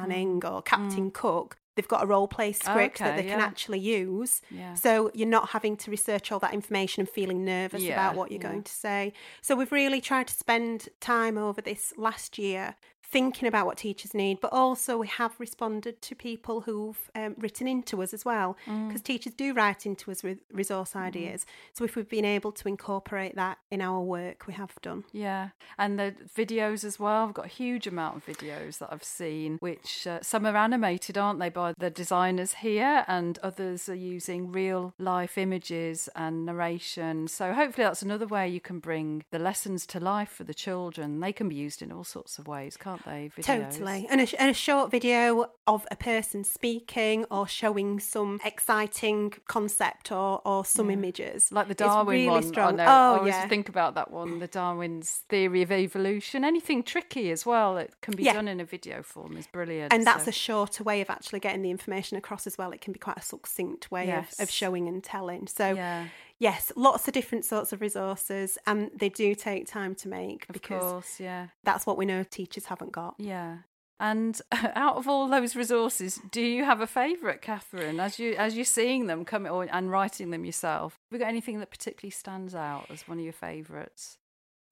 Or 0.45 0.63
Captain 0.63 1.11
Cook, 1.11 1.57
they've 1.77 1.89
got 1.89 2.03
a 2.05 2.07
role 2.07 2.29
play 2.29 2.53
script 2.53 2.99
that 2.99 3.05
Mm. 3.05 3.13
Okay, 3.15 3.23
they 3.23 3.29
can 3.29 3.41
actually 3.41 3.81
use. 3.81 4.41
Yeah. 4.51 4.75
So 4.75 5.11
you're 5.15 5.29
not 5.29 5.51
having 5.51 5.77
to 5.79 5.91
research 5.91 6.31
all 6.31 6.39
that 6.41 6.55
information 6.55 7.01
and 7.01 7.09
feeling 7.09 7.45
nervous 7.45 7.83
Yeah, 7.83 7.95
about 7.95 8.15
what 8.17 8.31
you're 8.31 8.41
yeah. 8.41 8.49
going 8.49 8.63
to 8.63 8.73
say. 8.73 9.13
So 9.43 9.57
we've 9.57 9.73
really 9.73 10.01
tried 10.01 10.29
to 10.29 10.35
spend 10.35 10.89
time 11.01 11.37
over 11.37 11.61
this 11.61 11.93
last 11.97 12.39
year 12.39 12.77
thinking 13.15 13.47
about 13.47 13.65
what 13.69 13.77
teachers 13.79 14.13
need, 14.13 14.37
but 14.41 14.53
also 14.53 14.91
we 14.99 15.07
have 15.07 15.33
responded 15.39 15.95
to 16.03 16.13
people 16.17 16.57
who've 16.67 17.03
um, 17.15 17.33
written 17.39 17.67
into 17.75 18.03
us 18.03 18.13
as 18.13 18.25
well, 18.25 18.57
Mm. 18.67 18.89
because 18.89 19.03
teachers 19.03 19.35
do 19.35 19.49
write 19.59 19.83
into 19.91 20.11
us 20.13 20.21
with 20.27 20.39
resource 20.53 20.97
ideas. 20.97 21.41
So 21.77 21.85
if 21.85 21.95
we've 21.97 22.09
been 22.19 22.25
able 22.25 22.51
to 22.61 22.65
incorporate 22.75 23.35
that 23.37 23.57
in 23.71 23.81
our 23.81 24.01
work, 24.17 24.39
we 24.49 24.55
have 24.55 24.73
done. 24.83 25.05
Yeah, 25.13 25.51
and 25.79 25.93
the 26.01 26.09
videos 26.41 26.83
as 26.91 26.99
well. 26.99 27.21
I've 27.29 27.35
got 27.35 27.45
a 27.53 27.57
huge 27.63 27.87
amount 27.87 28.17
of 28.17 28.23
videos 28.27 28.79
that 28.79 28.89
I've 28.93 29.05
seen, 29.05 29.59
which 29.61 30.07
uh, 30.09 30.19
some 30.23 30.45
are 30.45 30.57
animated, 30.57 31.17
aren't 31.17 31.39
they, 31.39 31.51
by 31.51 31.75
the 31.79 31.91
designers 31.91 32.53
here, 32.69 33.05
and 33.07 33.39
others 33.51 33.89
are 33.89 33.95
using 34.17 34.51
real 34.51 34.93
life 34.99 35.39
images 35.39 36.09
and 36.17 36.45
narration. 36.47 37.29
So 37.29 37.53
hopefully 37.53 37.85
that's 37.87 38.03
another 38.03 38.27
way 38.27 38.49
you 38.49 38.61
can 38.61 38.79
bring 38.81 39.25
the 39.31 39.39
lessons 39.39 39.87
to 39.93 40.01
life 40.01 40.31
for 40.31 40.45
the 40.45 40.55
children. 40.67 41.21
They 41.21 41.33
can 41.33 41.49
be 41.49 41.55
used 41.67 41.81
in 41.81 41.93
all 41.93 42.05
sorts 42.05 42.39
of 42.41 42.49
ways, 42.49 42.77
can't 42.77 43.04
aren't 43.07 43.35
they? 43.35 43.43
Videos. 43.43 43.71
Totally. 43.71 44.07
And 44.11 44.21
a, 44.21 44.41
and 44.43 44.51
a 44.51 44.55
short 44.55 44.91
video 44.91 45.51
of 45.67 45.87
a 45.91 45.97
person 45.97 46.45
speaking 46.45 47.25
or 47.31 47.47
showing 47.49 48.01
some 48.01 48.41
exciting 48.45 49.33
concept 49.47 50.11
or, 50.13 50.41
or 50.45 50.65
some 50.65 50.89
Yeah. 50.89 50.95
images. 50.95 51.51
Like 51.53 51.69
the 51.69 51.75
Darwin 51.75 52.15
really 52.17 52.29
one. 52.29 52.43
strong. 52.43 52.81
Oh, 52.81 52.83
I 52.83 52.85
know. 52.85 52.91
I 52.91 52.95
Oh, 53.15 53.19
always 53.19 53.35
yeah. 53.35 53.49
think 53.49 53.69
about 53.69 53.95
that 53.95 54.11
one, 54.11 54.39
the 54.41 54.47
Darwin's 54.47 55.23
theory 55.29 55.63
of 55.63 55.71
evolution. 55.73 56.45
Anything 56.45 56.83
tricky 56.83 57.31
as 57.31 57.47
well 57.47 57.75
that 57.77 58.01
can 58.01 58.15
be 58.17 58.25
Yeah. 58.25 58.35
done 58.35 58.49
in 58.49 58.61
a 58.61 58.65
video 58.65 59.03
form 59.03 59.37
is 59.37 59.47
brilliant. 59.47 59.93
And 59.93 60.07
that's 60.07 60.25
so- 60.25 60.31
a 60.31 60.33
shorter 60.33 60.85
way 60.85 61.01
of 61.01 61.11
actually 61.11 61.41
getting 61.41 61.63
the 61.63 61.71
information 61.71 62.17
across 62.19 62.47
as 62.47 62.59
well. 62.59 62.73
It 62.73 62.81
can 62.81 62.93
be 62.93 62.99
quite 62.99 63.19
a 63.19 63.23
succinct 63.23 63.91
way 63.91 64.07
Yes. 64.07 64.35
of, 64.39 64.45
of 64.45 64.51
showing 64.51 64.89
and 64.89 65.03
telling. 65.03 65.47
So, 65.47 65.75
yeah, 65.75 66.07
yes, 66.39 66.73
lots 66.77 67.07
of 67.09 67.15
different 67.15 67.45
sorts 67.45 67.73
of 67.73 67.81
resources, 67.81 68.59
and 68.67 68.91
they 68.95 69.09
do 69.09 69.35
take 69.35 69.67
time 69.67 69.95
to 69.97 70.09
make 70.09 70.47
of 70.49 70.53
because 70.53 70.83
course, 70.83 71.21
yeah, 71.21 71.49
that's 71.63 71.87
what 71.87 71.97
we 71.97 72.05
know 72.07 72.23
teachers 72.23 72.67
haven't 72.67 72.93
got. 72.93 73.15
yeah. 73.19 73.59
And 74.01 74.39
out 74.75 74.97
of 74.97 75.07
all 75.09 75.29
those 75.29 75.55
resources, 75.55 76.21
do 76.33 76.41
you 76.43 76.65
have 76.65 76.81
a 76.81 76.87
favourite, 76.87 77.41
Catherine? 77.41 78.01
As 78.01 78.19
you 78.19 78.35
as 78.35 78.57
you're 78.57 78.65
seeing 78.65 79.07
them 79.07 79.25
come 79.25 79.47
or, 79.47 79.69
and 79.71 79.91
writing 79.91 80.31
them 80.31 80.45
yourself, 80.45 80.99
have 81.11 81.19
you 81.19 81.25
got 81.25 81.29
anything 81.29 81.61
that 81.61 81.71
particularly 81.71 82.11
stands 82.11 82.55
out 82.57 82.87
as 82.91 83.07
one 83.07 83.19
of 83.19 83.25
your 83.25 83.33
favourites? 83.33 84.19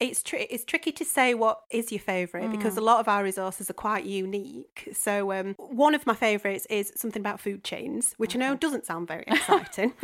It's 0.03 0.23
tri- 0.23 0.49
it's 0.51 0.65
tricky 0.65 0.93
to 0.93 1.05
say 1.05 1.35
what 1.35 1.61
is 1.71 1.93
your 1.93 2.01
favourite 2.01 2.51
because 2.51 2.77
a 2.77 2.81
Mm. 2.81 2.85
lot 2.91 3.01
of 3.01 3.09
our 3.09 3.23
resources 3.23 3.71
are 3.71 3.75
quite 3.89 4.05
unique. 4.05 4.89
So 4.93 5.33
um, 5.33 5.55
one 5.59 5.95
of 5.95 6.07
my 6.07 6.15
favourites 6.15 6.67
is 6.67 6.93
something 6.97 7.21
about 7.21 7.39
food 7.41 7.63
chains, 7.63 8.15
which 8.17 8.35
I 8.35 8.39
know 8.41 8.57
doesn't 8.57 8.85
sound 8.87 9.07
very 9.09 9.25
exciting. 9.29 9.93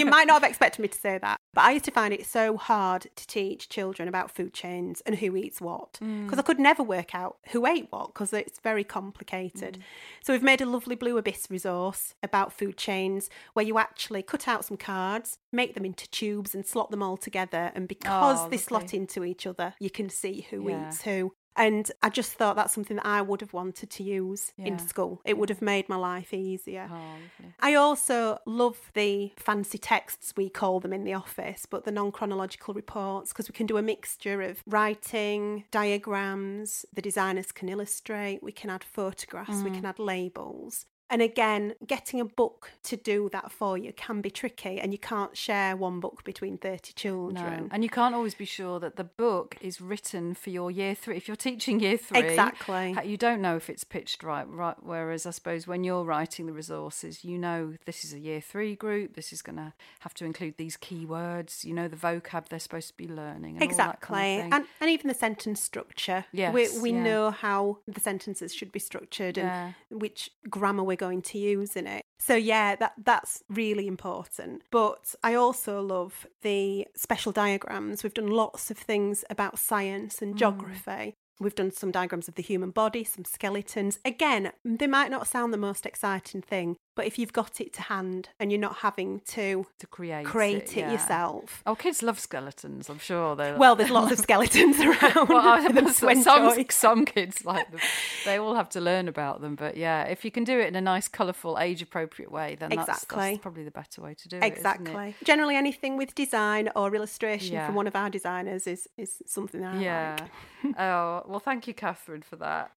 you 0.00 0.06
might 0.06 0.26
not 0.28 0.42
have 0.42 0.48
expected 0.50 0.80
me 0.82 0.88
to 0.88 0.98
say 1.06 1.18
that, 1.18 1.36
but 1.54 1.62
I 1.64 1.72
used 1.72 1.84
to 1.86 1.90
find 1.90 2.14
it 2.14 2.24
so 2.24 2.56
hard 2.56 3.08
to 3.16 3.26
teach 3.26 3.68
children 3.68 4.08
about 4.08 4.30
food 4.30 4.52
chains 4.54 5.00
and 5.06 5.16
who 5.16 5.34
eats 5.36 5.60
what 5.60 5.98
Mm. 6.00 6.24
because 6.24 6.38
I 6.38 6.42
could 6.42 6.60
never 6.60 6.82
work 6.82 7.14
out 7.14 7.38
who 7.50 7.66
ate 7.66 7.88
what 7.90 8.06
because 8.14 8.32
it's 8.32 8.60
very 8.60 8.84
complicated. 8.84 9.78
So 10.22 10.32
we've 10.32 10.42
made 10.42 10.60
a 10.60 10.66
lovely 10.66 10.94
Blue 10.94 11.18
Abyss 11.18 11.48
resource 11.50 12.14
about 12.22 12.52
food 12.52 12.76
chains 12.76 13.28
where 13.54 13.64
you 13.64 13.78
actually 13.78 14.22
cut 14.22 14.46
out 14.46 14.64
some 14.64 14.76
cards, 14.76 15.38
make 15.52 15.74
them 15.74 15.84
into 15.84 16.08
tubes 16.10 16.54
and 16.54 16.66
slot 16.66 16.90
them 16.90 17.02
all 17.02 17.16
together. 17.16 17.70
And 17.74 17.86
because 17.86 18.40
Oh, 18.40 18.48
they 18.48 18.56
slot 18.56 18.94
into 18.94 19.24
each 19.24 19.46
other, 19.46 19.74
you 19.78 19.90
can 19.90 20.08
see 20.08 20.46
who 20.50 20.68
Yeah. 20.68 20.88
eats 20.88 21.02
who. 21.02 21.34
And 21.54 21.90
I 22.02 22.08
just 22.08 22.32
thought 22.32 22.56
that's 22.56 22.72
something 22.72 22.96
that 22.96 23.04
I 23.04 23.20
would 23.20 23.42
have 23.42 23.52
wanted 23.52 23.90
to 23.90 24.02
use 24.02 24.54
Yeah. 24.56 24.68
in 24.68 24.78
school. 24.78 25.20
It 25.26 25.36
would 25.36 25.50
have 25.50 25.60
made 25.60 25.86
my 25.86 25.96
life 25.96 26.32
easier. 26.32 26.88
Oh. 26.90 27.16
I 27.60 27.74
also 27.74 28.38
love 28.46 28.90
the 28.94 29.32
fancy 29.36 29.76
texts, 29.76 30.32
we 30.34 30.48
call 30.48 30.80
them 30.80 30.94
in 30.94 31.04
the 31.04 31.12
office, 31.12 31.66
but 31.66 31.84
the 31.84 31.92
non 31.92 32.10
chronological 32.10 32.72
reports, 32.72 33.32
because 33.34 33.50
we 33.50 33.52
can 33.54 33.66
do 33.66 33.76
a 33.76 33.82
mixture 33.82 34.40
of 34.40 34.62
writing, 34.66 35.64
diagrams, 35.70 36.86
the 36.92 37.02
designers 37.02 37.52
can 37.52 37.68
illustrate, 37.68 38.42
we 38.42 38.52
can 38.52 38.70
add 38.70 38.84
photographs, 38.84 39.62
we 39.62 39.70
Mm. 39.70 39.74
can 39.74 39.84
add 39.86 39.98
labels. 39.98 40.86
And 41.12 41.20
again, 41.20 41.74
getting 41.86 42.20
a 42.20 42.24
book 42.24 42.70
to 42.84 42.96
do 42.96 43.28
that 43.32 43.52
for 43.52 43.76
you 43.76 43.92
can 43.92 44.22
be 44.22 44.30
tricky, 44.30 44.80
and 44.80 44.92
you 44.92 44.98
can't 44.98 45.36
share 45.36 45.76
one 45.76 46.00
book 46.00 46.24
between 46.24 46.56
30 46.56 46.94
children. 46.94 47.34
No. 47.64 47.68
And 47.70 47.84
you 47.84 47.90
can't 47.90 48.14
always 48.14 48.34
be 48.34 48.46
sure 48.46 48.80
that 48.80 48.96
the 48.96 49.04
book 49.04 49.56
is 49.60 49.78
written 49.82 50.32
for 50.32 50.48
your 50.48 50.70
year 50.70 50.94
three. 50.94 51.18
If 51.18 51.28
you're 51.28 51.36
teaching 51.36 51.80
year 51.80 51.98
three, 51.98 52.20
Exactly. 52.20 52.96
you 53.04 53.18
don't 53.18 53.42
know 53.42 53.56
if 53.56 53.68
it's 53.68 53.84
pitched 53.84 54.22
right. 54.22 54.48
Right. 54.48 54.76
Whereas 54.82 55.26
I 55.26 55.30
suppose 55.32 55.66
when 55.66 55.84
you're 55.84 56.02
writing 56.02 56.46
the 56.46 56.52
resources, 56.54 57.24
you 57.24 57.36
know 57.36 57.74
this 57.84 58.04
is 58.06 58.14
a 58.14 58.18
year 58.18 58.40
three 58.40 58.74
group. 58.74 59.14
This 59.14 59.34
is 59.34 59.42
going 59.42 59.56
to 59.56 59.74
have 60.00 60.14
to 60.14 60.24
include 60.24 60.56
these 60.56 60.78
keywords. 60.78 61.62
You 61.62 61.74
know 61.74 61.88
the 61.88 61.96
vocab 61.96 62.48
they're 62.48 62.58
supposed 62.58 62.88
to 62.88 62.96
be 62.96 63.06
learning. 63.06 63.56
And 63.56 63.62
All 63.62 63.68
that 63.68 63.72
Exactly. 63.72 64.16
kind 64.16 64.46
of 64.46 64.52
and, 64.60 64.64
and 64.80 64.90
even 64.90 65.08
the 65.08 65.14
sentence 65.14 65.60
structure. 65.62 66.24
Yes, 66.32 66.54
we, 66.54 66.68
we 66.80 66.92
yeah. 66.92 67.02
know 67.02 67.30
how 67.30 67.78
the 67.86 68.00
sentences 68.00 68.54
should 68.54 68.72
be 68.72 68.78
structured 68.78 69.36
and 69.36 69.46
Yeah. 69.46 69.72
which 69.90 70.30
grammar 70.48 70.82
we're 70.82 70.96
going 71.04 71.22
to 71.30 71.38
use 71.38 71.72
in 71.80 71.86
it. 71.96 72.02
So 72.28 72.34
yeah, 72.52 72.76
that 72.76 72.92
that's 73.10 73.42
really 73.60 73.86
important. 73.86 74.62
But 74.70 75.04
I 75.22 75.32
also 75.34 75.72
love 75.94 76.26
the 76.42 76.86
special 77.06 77.32
diagrams. 77.32 78.02
We've 78.02 78.14
done 78.20 78.28
lots 78.44 78.70
of 78.70 78.78
things 78.78 79.16
about 79.34 79.58
science 79.58 80.14
Mm. 80.16 80.22
and 80.22 80.38
geography. 80.38 81.06
We've 81.40 81.60
done 81.62 81.72
some 81.72 81.90
diagrams 81.90 82.28
of 82.28 82.36
the 82.36 82.42
human 82.42 82.70
body, 82.70 83.02
some 83.04 83.24
skeletons. 83.24 83.98
Again, 84.04 84.52
they 84.64 84.86
might 84.86 85.10
not 85.10 85.26
sound 85.26 85.52
the 85.52 85.66
most 85.68 85.84
exciting 85.86 86.42
thing, 86.52 86.76
but 86.94 87.06
if 87.06 87.18
you've 87.18 87.32
got 87.32 87.60
it 87.60 87.72
to 87.74 87.82
hand 87.82 88.28
and 88.38 88.50
you're 88.52 88.60
not 88.60 88.76
having 88.78 89.20
to 89.28 89.66
to 89.78 89.86
create 89.86 90.26
create 90.26 90.76
it, 90.76 90.80
yeah. 90.80 90.92
yourself. 90.92 91.62
Oh, 91.66 91.74
kids 91.74 92.02
love 92.02 92.18
skeletons. 92.18 92.88
I'm 92.88 92.98
sure 92.98 93.34
they. 93.36 93.52
Well, 93.62 93.76
there's 93.76 93.90
lots 93.90 94.12
of 94.12 94.18
skeletons 94.18 94.80
around. 94.80 95.28
Well, 95.28 95.38
I 95.48 95.66
for 95.66 95.72
them 95.72 95.84
must 95.84 96.00
to 96.00 96.06
say, 96.14 96.22
some 96.22 96.64
some 96.70 97.04
kids 97.04 97.44
like 97.44 97.70
them. 97.70 97.80
They 98.24 98.38
all 98.38 98.54
have 98.54 98.68
to 98.70 98.80
learn 98.80 99.08
about 99.08 99.40
them, 99.40 99.54
but 99.54 99.76
yeah, 99.76 100.04
if 100.04 100.24
you 100.24 100.30
can 100.30 100.44
do 100.44 100.58
it 100.58 100.66
in 100.68 100.74
a 100.76 100.80
nice, 100.80 101.08
colourful, 101.08 101.58
age-appropriate 101.58 102.30
way, 102.30 102.56
then 102.58 102.70
that's, 102.70 103.02
Exactly. 103.04 103.30
that's 103.32 103.38
probably 103.42 103.64
the 103.64 103.70
better 103.70 104.02
way 104.02 104.14
to 104.14 104.28
do 104.28 104.36
it. 104.36 104.38
isn't 104.40 104.52
it? 104.52 104.56
Exactly. 104.56 105.14
Generally, 105.24 105.56
anything 105.56 105.96
with 105.96 106.14
design 106.14 106.70
or 106.76 106.94
illustration 106.94 107.54
Yeah. 107.54 107.66
from 107.66 107.74
one 107.74 107.86
of 107.86 107.96
our 107.96 108.10
designers 108.10 108.66
is 108.66 108.88
is 108.96 109.22
something 109.26 109.64
I 109.64 109.80
Yeah. 109.82 110.16
like. 110.64 110.74
oh 110.78 111.22
well, 111.26 111.40
thank 111.40 111.66
you, 111.66 111.74
Catherine, 111.74 112.22
for 112.22 112.36
that. 112.36 112.72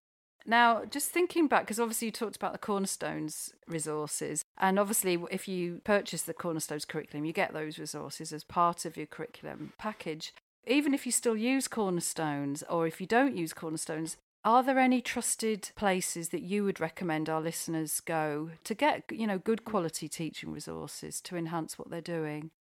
Now, 0.45 0.86
just 0.86 1.10
thinking 1.10 1.47
back, 1.47 1.63
because 1.63 1.79
obviously 1.79 2.08
you 2.08 2.12
talked 2.12 2.36
about 2.36 2.53
the 2.53 2.60
Cornerstones 2.60 3.51
resources, 3.67 4.43
and 4.58 4.77
obviously 4.77 5.19
if 5.31 5.47
you 5.47 5.81
purchase 5.84 6.21
the 6.21 6.34
Cornerstones 6.34 6.86
curriculum, 6.86 7.25
you 7.25 7.34
get 7.34 7.53
those 7.53 7.79
resources 7.79 8.31
as 8.31 8.43
part 8.43 8.86
of 8.86 8.95
your 8.95 9.08
curriculum 9.08 9.73
package. 9.77 10.34
Even 10.67 10.93
if 10.93 11.05
you 11.05 11.12
still 11.12 11.38
use 11.38 11.67
Cornerstones, 11.67 12.63
or 12.69 12.86
if 12.86 13.01
you 13.01 13.08
don't 13.08 13.36
use 13.36 13.53
Cornerstones, 13.53 14.17
are 14.43 14.62
there 14.62 14.77
any 14.77 15.01
trusted 15.01 15.71
places 15.75 16.29
that 16.29 16.43
you 16.43 16.63
would 16.63 16.79
recommend 16.79 17.27
our 17.27 17.41
listeners 17.41 17.99
go 17.99 18.51
to 18.63 18.75
get, 18.75 19.03
you 19.12 19.25
know, 19.25 19.39
good 19.39 19.65
quality 19.65 20.08
teaching 20.08 20.51
resources 20.51 21.19
to 21.21 21.36
enhance 21.36 21.79
what 21.79 21.89
they're 21.89 22.01
doing? 22.01 22.51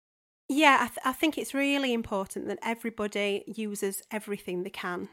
Yeah, 0.49 0.79
I, 0.81 0.87
th- 0.87 0.99
I 1.05 1.13
think 1.13 1.37
it's 1.37 1.53
really 1.53 1.93
important 1.93 2.47
that 2.49 2.59
everybody 2.63 3.45
uses 3.47 4.03
everything 4.11 4.63
they 4.63 4.71
can. 4.71 5.09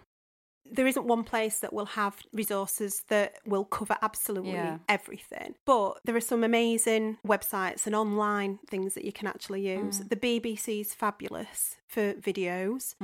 There 0.73 0.87
isn't 0.87 1.05
one 1.05 1.23
place 1.23 1.59
that 1.59 1.73
will 1.73 1.85
have 2.01 2.15
resources 2.31 3.03
that 3.09 3.35
will 3.45 3.65
cover 3.65 3.97
absolutely 4.01 4.53
Yeah. 4.53 4.77
everything, 4.87 5.55
but 5.65 5.99
there 6.05 6.15
are 6.15 6.21
some 6.21 6.43
amazing 6.45 7.17
websites 7.27 7.85
and 7.85 7.93
online 7.95 8.59
things 8.67 8.93
that 8.95 9.03
you 9.03 9.11
can 9.11 9.27
actually 9.27 9.67
use. 9.69 9.99
Mm. 9.99 10.09
The 10.09 10.15
BBC's 10.15 10.93
fabulous 10.93 11.77
for 11.87 12.13
videos. 12.13 12.95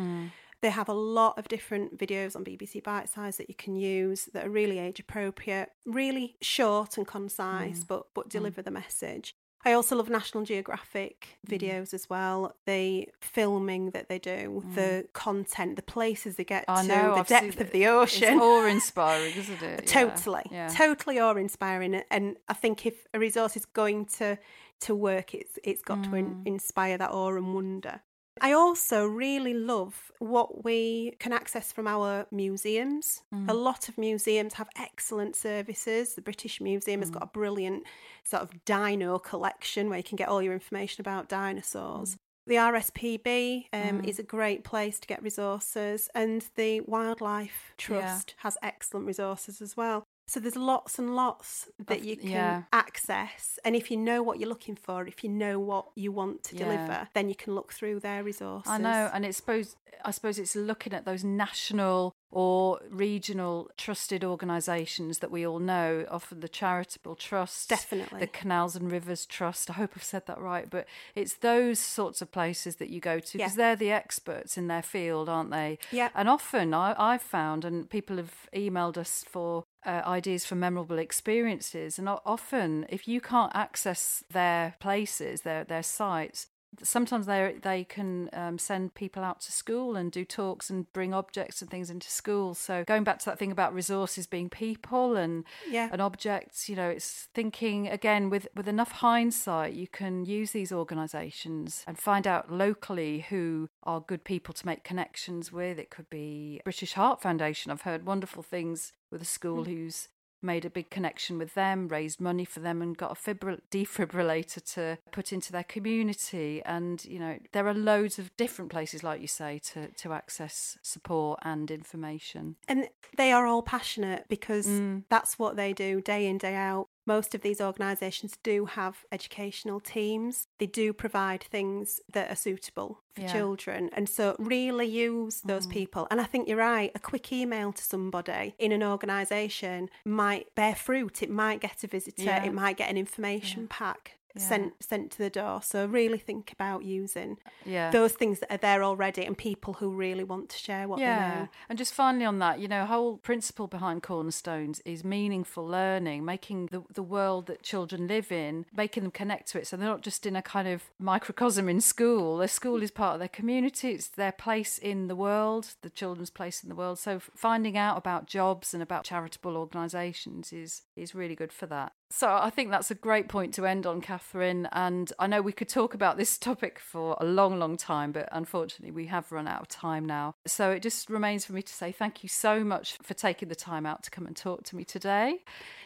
They 0.62 0.72
have 0.72 0.90
a 0.90 0.94
lot 0.94 1.38
of 1.38 1.48
different 1.48 1.98
videos 2.00 2.36
on 2.36 2.44
BBC 2.44 2.82
Bitesize 2.82 3.38
that 3.38 3.48
you 3.48 3.54
can 3.56 3.76
use 3.76 4.26
that 4.34 4.48
are 4.48 4.50
really 4.50 4.80
age 4.80 5.00
appropriate, 5.00 5.70
really 5.86 6.36
short 6.42 6.98
and 6.98 7.06
concise, 7.06 7.82
Mm. 7.84 7.88
but 7.88 8.14
but 8.16 8.28
deliver 8.30 8.62
the 8.64 8.72
message. 8.72 9.36
I 9.66 9.74
also 9.74 9.96
love 9.98 10.10
National 10.10 10.44
Geographic 10.46 11.40
Mm. 11.46 11.58
videos 11.60 11.94
as 11.94 12.10
well. 12.10 12.56
The 12.66 13.10
filming 13.20 13.92
that 13.92 14.08
they 14.08 14.20
do, 14.20 14.64
the 14.76 15.08
content, 15.14 15.76
the 15.76 15.82
places 15.82 16.36
they 16.36 16.44
get 16.46 16.66
to, 16.68 16.88
the 16.88 16.94
I've 17.20 17.28
depth 17.28 17.60
of 17.60 17.72
the 17.72 17.88
ocean. 17.88 18.34
It's 18.36 18.42
awe-inspiring, 18.42 19.34
isn't 19.36 19.62
it? 19.62 19.88
Totally, 19.98 20.44
Yeah. 20.52 20.68
totally 20.70 21.20
awe-inspiring. 21.20 21.96
And 22.12 22.38
I 22.48 22.54
think 22.54 22.86
if 22.86 23.08
a 23.14 23.20
resource 23.20 23.58
is 23.58 23.66
going 23.66 24.06
to 24.18 24.38
to 24.82 24.94
work, 24.96 25.34
it's 25.34 25.58
it's 25.64 25.82
got 25.82 26.04
to 26.04 26.10
Mm. 26.12 26.18
in, 26.20 26.42
inspire 26.46 26.98
that 27.00 27.10
awe 27.12 27.36
and 27.36 27.56
wonder. 27.56 28.02
I 28.42 28.54
also 28.54 29.06
really 29.06 29.54
love 29.54 30.12
what 30.20 30.64
we 30.64 31.14
can 31.20 31.32
access 31.34 31.72
from 31.72 31.88
our 31.88 32.26
museums. 32.32 33.22
Mm. 33.34 33.50
A 33.50 33.54
lot 33.54 33.90
of 33.90 33.98
museums 33.98 34.54
have 34.56 34.70
excellent 34.78 35.36
services. 35.36 36.16
The 36.16 36.22
British 36.22 36.60
Museum 36.62 37.00
Mm. 37.00 37.04
has 37.04 37.10
got 37.12 37.24
a 37.24 37.28
brilliant 37.28 37.84
sort 38.24 38.44
of 38.44 38.66
dino 38.66 39.20
collection 39.20 39.90
where 39.90 39.98
you 39.98 40.04
can 40.04 40.16
get 40.16 40.28
all 40.28 40.42
your 40.42 40.54
information 40.54 41.02
about 41.02 41.30
dinosaurs. 41.30 42.16
Mm. 42.16 42.18
The 42.48 42.56
RSPB 42.56 43.68
um, 43.74 44.06
is 44.06 44.20
a 44.20 44.24
great 44.24 44.64
place 44.64 45.02
to 45.02 45.08
get 45.08 45.22
resources, 45.22 46.10
and 46.16 46.46
the 46.56 46.80
Wildlife 46.82 47.74
Trust 47.78 48.36
has 48.38 48.58
excellent 48.64 49.06
resources 49.06 49.62
as 49.62 49.76
well. 49.76 50.06
So 50.30 50.42
there's 50.42 50.58
lots 50.58 51.00
and 51.00 51.16
lots 51.16 51.70
that 51.88 52.04
you 52.04 52.18
can 52.18 52.30
yeah. 52.30 52.64
access, 52.74 53.58
and 53.64 53.78
if 53.78 53.90
you 53.90 53.96
know 53.96 54.22
what 54.22 54.40
you're 54.40 54.50
looking 54.50 54.76
for, 54.76 55.08
if 55.08 55.24
you 55.24 55.30
know 55.30 55.58
what 55.58 55.86
you 55.96 56.12
want 56.12 56.44
to 56.44 56.56
Yeah. 56.56 56.66
deliver, 56.66 57.08
then 57.14 57.30
you 57.30 57.36
can 57.36 57.56
look 57.56 57.72
through 57.72 58.02
their 58.02 58.24
resources. 58.26 58.70
I 58.70 58.78
know, 58.78 59.10
and 59.14 59.26
it's 59.26 59.38
suppose 59.38 59.78
I 60.04 60.12
suppose 60.12 60.38
it's 60.38 60.56
looking 60.56 60.94
at 60.94 61.06
those 61.06 61.24
national 61.24 62.14
or 62.30 62.80
regional 62.90 63.70
trusted 63.78 64.24
organisations 64.24 65.20
that 65.20 65.32
we 65.32 65.46
all 65.48 65.60
know, 65.60 66.06
often 66.10 66.42
the 66.42 66.50
charitable 66.50 67.16
trusts, 67.16 67.68
Definitely. 67.68 68.20
the 68.20 68.28
Canals 68.28 68.76
and 68.76 68.92
Rivers 68.92 69.26
Trust. 69.26 69.70
I 69.70 69.74
hope 69.74 69.92
I've 69.96 70.04
said 70.04 70.26
that 70.28 70.40
right, 70.40 70.70
but 70.70 70.86
it's 71.16 71.36
those 71.36 71.80
sorts 71.80 72.22
of 72.22 72.32
places 72.32 72.76
that 72.78 72.90
you 72.90 73.00
go 73.00 73.20
to 73.20 73.38
because 73.38 73.54
Yeah. 73.54 73.56
they're 73.56 73.76
the 73.76 73.92
experts 73.92 74.58
in 74.58 74.68
their 74.68 74.82
field, 74.82 75.30
aren't 75.30 75.52
they? 75.52 75.80
Yeah. 75.92 76.10
And 76.14 76.28
often 76.28 76.74
I, 76.74 76.94
I've 76.98 77.22
found, 77.22 77.64
and 77.64 77.90
people 77.90 78.18
have 78.18 78.34
emailed 78.54 78.98
us 78.98 79.24
for 79.28 79.64
uh, 79.86 80.02
ideas 80.06 80.46
for 80.46 80.56
memorable 80.56 80.98
experiences, 81.00 81.98
and 81.98 82.10
often 82.10 82.86
if 82.90 83.08
you 83.08 83.22
can't 83.22 83.56
access 83.56 84.24
their 84.32 84.76
places, 84.80 85.42
their 85.42 85.64
their 85.64 85.84
sites, 85.84 86.48
sometimes 86.84 87.26
they 87.26 87.56
they 87.62 87.84
can 87.84 88.30
um, 88.34 88.58
send 88.58 88.94
people 88.94 89.24
out 89.24 89.40
to 89.42 89.52
school 89.52 89.96
and 89.96 90.12
do 90.12 90.24
talks 90.26 90.70
and 90.70 90.92
bring 90.94 91.14
objects 91.14 91.62
and 91.62 91.70
things 91.72 91.90
into 91.90 92.10
school. 92.10 92.54
So 92.54 92.84
going 92.86 93.04
back 93.04 93.20
to 93.20 93.26
that 93.26 93.40
thing 93.40 93.52
about 93.52 93.74
resources 93.74 94.28
being 94.28 94.50
people 94.50 95.16
and 95.16 95.44
Yeah. 95.70 95.90
and 95.92 96.02
objects, 96.02 96.70
you 96.70 96.76
know, 96.76 96.90
it's 96.90 97.28
thinking 97.34 97.88
again 97.88 98.30
with 98.30 98.48
with 98.56 98.68
enough 98.68 98.92
hindsight, 98.92 99.74
you 99.74 99.88
can 99.88 100.26
use 100.26 100.52
these 100.52 100.72
organisations 100.72 101.84
and 101.88 101.98
find 101.98 102.28
out 102.28 102.52
locally 102.52 103.26
who 103.30 103.70
are 103.84 104.00
good 104.02 104.24
people 104.24 104.54
to 104.54 104.66
make 104.66 104.84
connections 104.84 105.52
with. 105.52 105.80
It 105.80 105.90
could 105.90 106.10
be 106.10 106.62
British 106.64 106.94
Heart 106.94 107.22
Foundation. 107.22 107.72
I've 107.72 107.82
heard 107.82 108.06
wonderful 108.06 108.44
things 108.44 108.94
with 109.12 109.22
a 109.22 109.26
school 109.26 109.64
who's 109.66 110.10
made 110.42 110.66
a 110.66 110.70
big 110.70 110.90
connection 110.90 111.38
with 111.38 111.54
them, 111.56 111.88
raised 111.88 112.22
money 112.22 112.46
for 112.46 112.60
them, 112.60 112.82
and 112.82 112.96
got 112.98 113.12
a 113.12 113.16
fibri- 113.16 113.62
defibrillator 113.72 114.64
to 114.74 114.98
put 115.12 115.34
into 115.34 115.52
their 115.52 115.64
community. 115.64 116.62
And 116.66 117.04
you 117.06 117.20
know, 117.20 117.38
there 117.54 117.68
are 117.68 117.74
loads 117.74 118.20
of 118.20 118.36
different 118.38 118.72
places, 118.72 119.04
like 119.04 119.22
you 119.22 119.28
say, 119.28 119.60
to 119.74 119.88
to 119.90 120.14
access 120.14 120.78
support 120.82 121.40
and 121.44 121.70
information. 121.72 122.56
And 122.68 122.90
they 123.18 123.32
are 123.32 123.46
all 123.48 123.62
passionate 123.64 124.26
because 124.28 124.68
Mm. 124.68 125.04
that's 125.10 125.40
what 125.40 125.56
they 125.56 125.74
do 125.74 126.02
day 126.02 126.28
in, 126.28 126.38
day 126.38 126.56
out. 126.56 126.90
Most 127.08 127.34
of 127.34 127.42
these 127.42 127.60
organisations 127.62 128.38
do 128.44 128.66
have 128.66 129.06
educational 129.12 129.80
teams. 129.80 130.48
They 130.60 130.68
do 130.68 130.92
provide 130.94 131.42
things 131.44 132.02
that 132.14 132.30
are 132.30 132.36
suitable 132.36 133.02
for 133.16 133.22
Yeah. 133.22 133.32
children. 133.34 133.90
And 133.94 134.08
so, 134.10 134.36
really 134.38 134.86
use 134.86 135.42
those 135.42 135.66
Mm. 135.66 135.72
people. 135.72 136.08
And 136.12 136.20
I 136.22 136.26
think 136.26 136.48
you're 136.48 136.58
right. 136.58 136.92
A 136.94 137.00
quick 137.00 137.32
email 137.32 137.72
to 137.72 137.84
somebody 137.84 138.54
in 138.60 138.72
an 138.74 138.84
organisation 138.84 139.90
might 140.06 140.54
bear 140.54 140.76
fruit. 140.76 141.24
It 141.24 141.30
might 141.30 141.62
get 141.62 141.84
a 141.84 141.88
visitor, 141.88 142.24
Yeah. 142.24 142.44
it 142.44 142.54
might 142.54 142.78
get 142.78 142.90
an 142.90 142.98
information 142.98 143.68
pack. 143.68 144.18
Yeah. 144.40 144.48
Sent 144.48 144.84
sent 144.84 145.12
to 145.12 145.18
the 145.18 145.30
door. 145.30 145.62
So 145.62 145.86
really 145.86 146.18
think 146.18 146.52
about 146.52 146.84
using 146.84 147.38
Yeah. 147.66 147.92
those 147.92 148.14
things 148.14 148.40
that 148.40 148.52
are 148.52 148.58
there 148.58 148.84
already 148.84 149.26
and 149.26 149.38
people 149.38 149.74
who 149.76 149.90
really 149.90 150.24
want 150.24 150.50
to 150.50 150.58
share 150.58 150.88
what 150.88 151.00
they 151.00 151.06
know. 151.06 151.48
And 151.70 151.78
just 151.78 151.94
finally 151.94 152.26
on 152.26 152.40
that, 152.40 152.60
you 152.60 152.68
know, 152.68 152.86
whole 152.86 153.18
principle 153.18 153.68
behind 153.68 154.04
Cornerstones 154.04 154.82
is 154.86 155.04
meaningful 155.04 155.66
learning, 155.66 156.26
making 156.26 156.68
the, 156.68 156.84
the 156.94 157.04
world 157.04 157.48
that 157.48 157.64
children 157.64 158.08
live 158.08 158.32
in, 158.32 158.66
making 158.76 159.04
them 159.04 159.12
connect 159.12 159.48
to 159.50 159.60
it. 159.60 159.68
So 159.68 159.78
they're 159.78 159.88
not 159.88 160.02
just 160.02 160.26
in 160.26 160.36
a 160.36 160.42
kind 160.42 160.68
of 160.68 160.84
microcosm 161.00 161.68
in 161.70 161.82
school. 161.82 162.38
Their 162.38 162.48
school 162.48 162.82
is 162.84 162.92
part 162.92 163.14
of 163.16 163.20
their 163.20 163.28
community, 163.28 163.92
it's 163.92 164.08
their 164.08 164.32
place 164.32 164.78
in 164.78 165.08
the 165.08 165.16
world, 165.16 165.76
the 165.82 165.90
children's 165.90 166.30
place 166.30 166.64
in 166.64 166.70
the 166.70 166.76
world. 166.76 167.00
So 167.00 167.20
finding 167.20 167.78
out 167.78 167.98
about 167.98 168.28
jobs 168.28 168.74
and 168.74 168.84
about 168.84 169.04
charitable 169.04 169.56
organisations 169.58 170.52
is 170.54 170.84
is 170.96 171.14
really 171.16 171.36
good 171.36 171.54
for 171.54 171.66
that. 171.68 171.94
So 172.10 172.30
I 172.30 172.50
think 172.50 172.72
that's 172.72 172.90
a 172.90 172.96
great 172.96 173.28
point 173.28 173.54
to 173.56 173.66
end 173.66 173.86
on, 173.86 174.00
Catherine. 174.28 174.68
And 174.72 175.12
I 175.20 175.28
know 175.28 175.42
we 175.42 175.54
could 175.54 175.70
talk 175.70 175.94
about 175.94 176.18
this 176.18 176.38
topic 176.48 176.80
for 176.80 177.18
a 177.20 177.26
long, 177.26 177.60
long 177.60 177.78
time, 177.78 178.12
but 178.12 178.28
unfortunately 178.32 178.92
we 178.92 179.08
have 179.08 179.32
run 179.32 179.48
out 179.48 179.62
of 179.62 179.68
time 179.68 180.06
now. 180.06 180.36
So 180.46 180.72
it 180.72 180.82
just 180.82 181.10
remains 181.10 181.46
for 181.46 181.54
me 181.54 181.62
to 181.62 181.74
say 181.74 181.92
thank 181.92 182.24
you 182.24 182.30
so 182.30 182.64
much 182.64 182.98
for 183.02 183.14
taking 183.14 183.50
the 183.50 183.56
time 183.56 183.86
out 183.86 184.04
to 184.04 184.12
come 184.12 184.26
and 184.26 184.36
talk 184.36 184.64
to 184.66 184.76
me 184.76 184.84
today. 184.84 185.40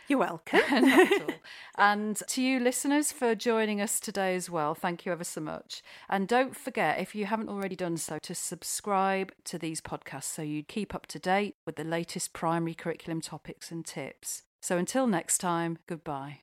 You're 0.08 0.20
welcome. 0.20 0.62
Not 0.72 1.12
at 1.12 1.22
all. 1.22 1.36
And 1.78 2.18
to 2.28 2.42
you 2.42 2.60
listeners 2.60 3.12
for 3.12 3.36
joining 3.36 3.80
us 3.80 4.00
today 4.00 4.36
as 4.36 4.50
well, 4.50 4.74
thank 4.74 5.06
you 5.06 5.12
ever 5.12 5.24
so 5.24 5.42
much. 5.42 5.84
And 6.10 6.28
don't 6.28 6.56
forget, 6.56 7.00
if 7.00 7.16
you 7.16 7.26
haven't 7.26 7.50
already 7.50 7.76
done 7.76 7.98
so, 7.98 8.18
to 8.24 8.36
subscribe 8.36 9.32
to 9.46 9.58
these 9.58 9.82
podcasts 9.82 10.24
so 10.24 10.42
you 10.42 10.64
keep 10.64 10.96
up 10.96 11.08
to 11.08 11.20
date 11.20 11.56
with 11.66 11.76
the 11.76 11.84
latest 11.84 12.34
primary 12.34 12.74
curriculum 12.74 13.22
topics 13.22 13.72
and 13.72 13.86
tips. 13.86 14.44
So 14.62 14.78
until 14.78 15.08
next 15.08 15.38
time, 15.38 15.78
goodbye. 15.88 16.40